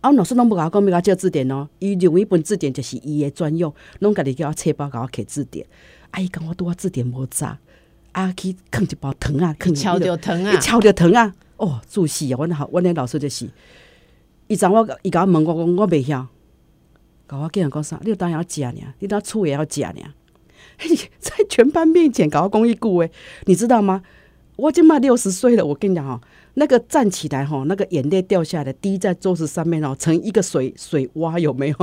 [0.00, 1.68] 啊，阮老师拢无甲我讲，要甲借字典哦。
[1.78, 5.66] 伊认为一本字典就是伊的专用，拢家己叫我册包，甲我摕字典。
[6.10, 7.58] 啊，伊讲我拄啊字典无杂，
[8.12, 11.34] 啊去放一包糖啊，敲着糖啊，敲着糖啊。
[11.56, 12.36] 哦，注死啊！
[12.36, 13.48] 阮好，阮那老师就是，
[14.48, 16.26] 伊昨我，伊甲我问我讲，我袂晓，
[17.28, 18.00] 甲我叫人讲啥？
[18.02, 19.94] 你当然要食尔，你当厝会晓食尔。
[21.18, 23.10] 在全班面前搞公益顾问，
[23.46, 24.02] 你知道吗？
[24.56, 25.64] 我已经满六十岁了。
[25.64, 26.20] 我跟你讲哈，
[26.54, 31.76] 那个站起来哈，那个眼泪掉下来滴在桌子上面哦，成一个水水洼，有没有？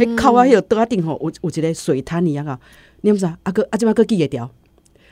[0.00, 2.58] 哎，靠啊，有多顶吼，我我觉得水滩一样啊。
[3.02, 4.50] 你们知道阿哥阿舅阿哥记得掉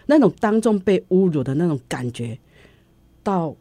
[0.06, 2.36] 那种当众被侮辱的那种感觉，
[3.22, 3.54] 到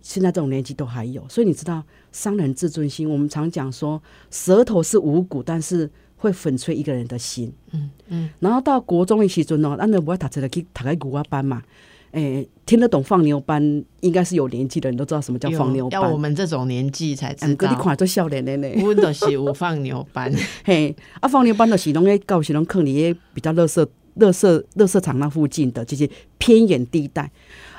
[0.00, 1.28] 现在这种年纪都还有。
[1.28, 1.82] 所以你知道
[2.12, 5.90] 伤人自尊心，我们常讲说舌头是无骨，但是。
[6.20, 11.62] 会粉碎一个人的心，嗯嗯，然后到国中的时阵哦，咱就不会读册了，去读个古话班嘛，
[12.10, 13.62] 诶，听得懂放牛班，
[14.00, 17.54] 应该是有年纪的人都知道什么叫放牛班，要我们这种年纪才知道。
[17.54, 20.30] 哥，你看做笑脸的呢，我都是有放牛班，
[20.62, 27.30] 嘿，啊，放牛班的是拢诶，高是拢坑里比较乐色、乐色、乐色场那附近的这些偏远地带。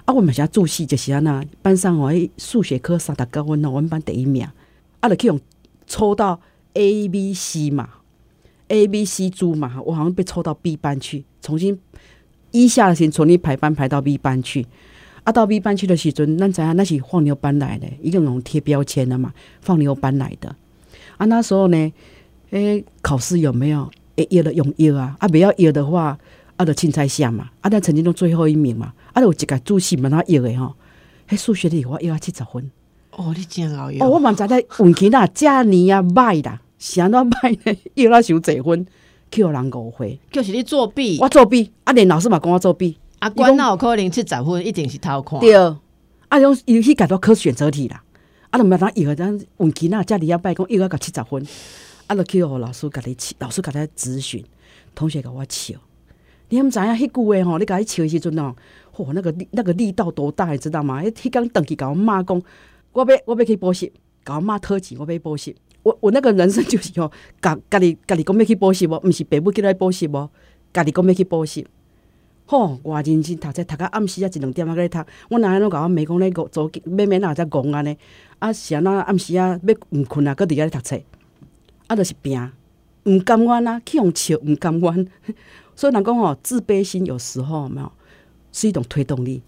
[0.05, 4.43] 啊，我们现在住系就是安那班上我数学科三大高分哦，我们班第一名，
[4.99, 5.39] 啊，就去用
[5.85, 6.39] 抽到
[6.73, 7.87] A、B、C 嘛。
[8.71, 11.77] A、B、C 组嘛，我好像被抽到 B 班去，重新
[12.51, 14.65] 一下的先重新排班排到 B 班去。
[15.23, 16.75] 啊，到 B 班去的时阵，那怎样？
[16.75, 20.55] 那是放牛班来的，一个用贴标签的嘛，放牛班来的。
[21.17, 21.93] 啊，那时候呢，
[22.51, 23.91] 诶，考试有没有？
[24.15, 26.17] 诶，有的用有啊，啊，不要有的话，
[26.55, 27.49] 啊，就青菜下嘛。
[27.61, 28.93] 啊，但曾经都最后一名嘛。
[29.13, 30.73] 啊，有一个主席嘛，他有的吼，
[31.29, 32.71] 迄数学的我要七十分。
[33.11, 34.07] 哦，你真好用。
[34.07, 36.59] 哦，我蛮知在运气啦，遮年啊歹啦。
[36.81, 38.83] 想到歹呢，又那想结婚，
[39.29, 41.19] 去互人误会，就是你作弊。
[41.21, 42.97] 我作弊，啊，连老师嘛讲我作弊。
[43.19, 45.39] 啊，关脑可能七十分，一定是偷看。
[45.39, 48.03] 对，啊，用游戏改到考选择题啦。
[48.49, 51.45] 啊，毋要当以后咱运气那家里要拜讲，伊要搞七十分。
[52.07, 54.43] 啊，就去互老师甲你笑，老师甲你咨询，
[54.95, 55.75] 同学甲我笑。
[56.49, 58.55] 你毋知影迄句话吼，你甲伊笑时阵哦，
[58.91, 61.03] 嚯，那个力那个力道多大，你知道吗？
[61.03, 62.41] 迄迄刚等去甲我骂讲，
[62.91, 65.55] 我要我要去补习，搞妈特钱，我要补习。
[65.83, 67.11] 我我那个人生就是哦，
[67.41, 70.29] 家家己家己讲要去补习无，毋是爸母叫来补习无，
[70.73, 71.65] 家己讲要去补习。
[72.45, 74.99] 吼，偌认真读册，读到暗时啊一两点啊，咧读。
[75.29, 77.97] 我哪能甲我妹讲咧，做做妹妹哪才讲安尼？
[78.39, 80.99] 啊，是安那暗时啊，要毋困啊，搁伫遐咧读册，
[81.87, 82.51] 啊，著是拼，
[83.05, 85.07] 毋甘愿啊，去互笑，毋甘愿。
[85.75, 87.91] 所以人讲吼，自卑心有时候没有
[88.51, 89.41] 是一种推动力。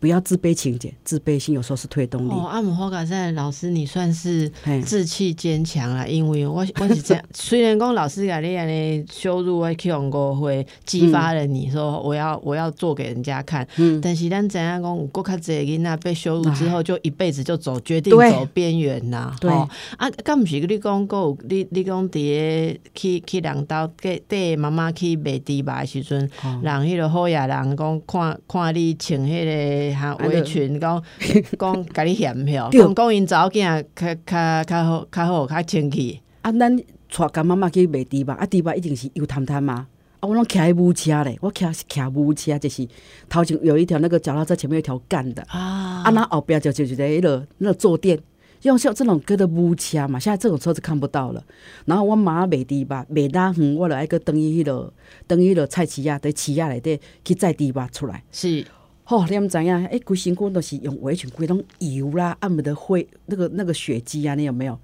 [0.00, 2.32] 不要自卑情节，自卑心有时候是推动力。
[2.32, 4.50] 哦，阿姆霍卡塞老师，你算是
[4.86, 6.06] 志气坚强啊！
[6.06, 13.66] 因为我我是这样，虽然讲老师讲你安尼羞辱我，去用过会激发了你说我要我要做给人家看。
[13.76, 19.36] 嗯，但是咱怎样讲，过卡这囡仔被羞辱之后，就一辈子就走决定走边缘呐。
[19.38, 26.18] 对啊，敢毋是你讲过，你你讲伫去去两刀给带妈妈去卖猪吧时阵，
[26.62, 29.89] 人迄个好野人讲看看你穿迄个。
[29.92, 31.02] 哈围裙讲
[31.58, 36.20] 讲，甲你嫌票，讲讲因查某囝较较较好较好较清气。
[36.42, 39.86] 啊，咱带干妈妈去卖猪肉，啊，猪肉一定是油摊摊嘛。
[40.20, 42.86] 啊，我拢骑喺母车咧，我骑是骑母车，就是
[43.28, 48.18] 头前有一条那个脚踏车前面有一条干的啊，啊，那后边就就是迄个那个坐垫，
[48.62, 50.18] 用像这种叫做母车嘛。
[50.18, 51.42] 现在这种车子看不到了。
[51.84, 54.92] 然后我妈卖猪肉，卖哪远，我就爱个等伊迄落
[55.26, 58.22] 等伊迄落菜市啊，伫市啊内底去载猪肉出来。
[58.30, 58.64] 是。
[59.10, 59.86] 哦，你毋知影？
[59.86, 64.78] 哎，规身躯都是用围裙，规拢油啦，暗不的灰，那个那个血迹啊，你有没有？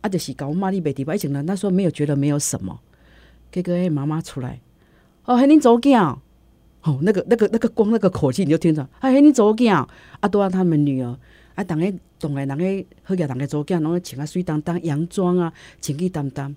[0.00, 2.80] 啊，就是搞妈咪卖地吧，以前呢，那时候没有觉得没有什么。
[3.52, 4.60] 结果哎，妈妈出来，
[5.26, 6.16] 哦，嘿，恁走囝，
[6.84, 9.86] 哦，那个那个那个光那个口气你就听着，啊，嘿，恁走囝，
[10.20, 11.14] 啊，都啊他们女儿，
[11.54, 15.52] 啊，当个当个人个好个人个走囝，拢穿啊水当当洋装啊，
[15.82, 16.56] 清气淡淡。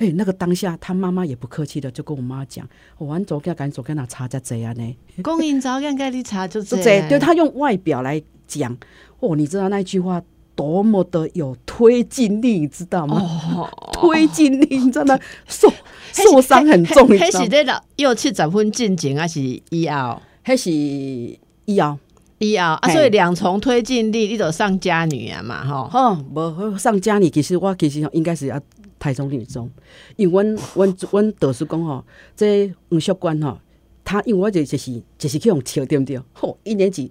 [0.00, 6.76] 哎，那个当下，他妈妈也不客气的，就跟我妈讲：“我玩左脚，赶紧左脚，那查在这样呢。”公营早间该你查就这，
[7.06, 8.74] 对他用外表来讲，
[9.18, 10.22] 哦，你知道那句话
[10.54, 13.70] 多么的有推进力，你知道吗？
[13.92, 15.70] 推进力，你知道 受
[16.14, 17.06] 受伤很重。
[17.18, 19.38] 还是在老又七十分进前，还是
[19.68, 20.22] 以后？
[20.40, 21.38] 还是以
[21.78, 21.98] 后？
[22.38, 25.90] 以后啊，所以两重推进力，你都上家女啊嘛，吼。
[25.92, 28.58] 哦，无上家女，其实我其实应该是要。
[29.00, 29.68] 台中女中，
[30.16, 32.04] 因为阮阮阮导师讲吼，
[32.36, 33.58] 这黄秀官吼，
[34.04, 36.20] 他因为我就就是就是去用笑对不对？
[36.34, 37.10] 吼，一年级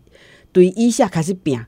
[0.54, 1.60] 对一下开始拼，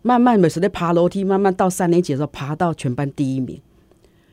[0.00, 3.60] 慢慢每次咧爬楼梯，慢慢到三年级的时候爬到全班第一名，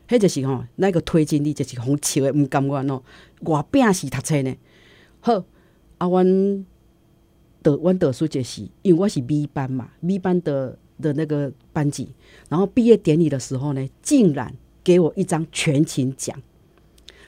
[0.08, 3.02] 迄就是吼那个推进力就是红笑的，毋甘愿哦，
[3.40, 4.54] 我拼死读册呢。
[5.18, 5.44] 好，
[5.98, 6.64] 啊，阮
[7.62, 12.14] 导阮导师就是，因为我是 B 班嘛，B 班的的那个班级，
[12.48, 14.54] 然后毕业典礼的时候呢，竟然。
[14.84, 16.40] 给我一张全勤奖，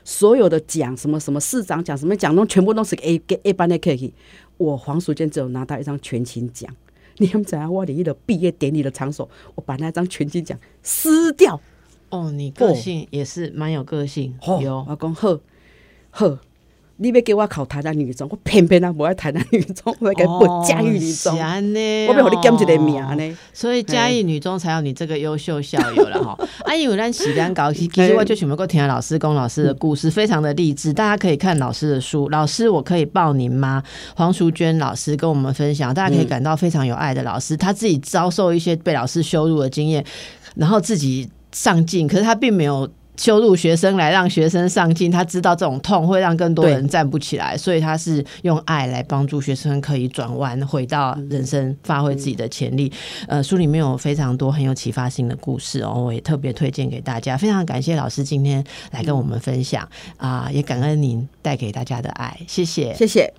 [0.05, 4.13] 所有的奖，什么什么市长奖，什么奖，都全部都是 A 给 A 班的 K。
[4.57, 6.75] 我黄淑娟只有拿到一张全勤奖。
[7.19, 7.73] 你们怎样？
[7.73, 11.61] 我离的毕业典礼的场所，我把那张全勤奖撕掉。
[12.11, 14.35] 哦，你个性也是蛮有个性。
[14.61, 15.41] 有，我讲呵
[16.11, 16.39] 呵。
[16.97, 23.39] 你要给我考台南女中，我偏偏啊不爱台南女中， 我要给我嘉义女中，我要给你减一个名呢。
[23.53, 26.39] 所以嘉义女中才有你这个优秀校友了哈。
[26.65, 32.29] 啊，因为咱时间高，其实我就想过听老师龚老师的故事，非常的励志，大家可以看老师的书。
[32.29, 33.83] 老师，我可以报您吗？
[34.15, 40.05] 黄淑娟老师跟我们分享，大家可以感到非常有爱的老师，他自己遭受一些被老师羞辱的经验，
[40.55, 42.89] 然后自己上进，可是他并没有。
[43.17, 52.93] 羞辱学生来让学生上进，他知道这种痛会让更多人站不起来，所以他是用爱来帮助学生可以转弯，回到人生，发挥自己的潜力。
[53.29, 57.37] 呃，书里面有非常多很有启发性的故事哦，我也特别推荐给大家。
[57.37, 63.33] 非常感谢老师今天来跟我们分享啊，也感恩您带给大家的爱，谢谢，谢谢。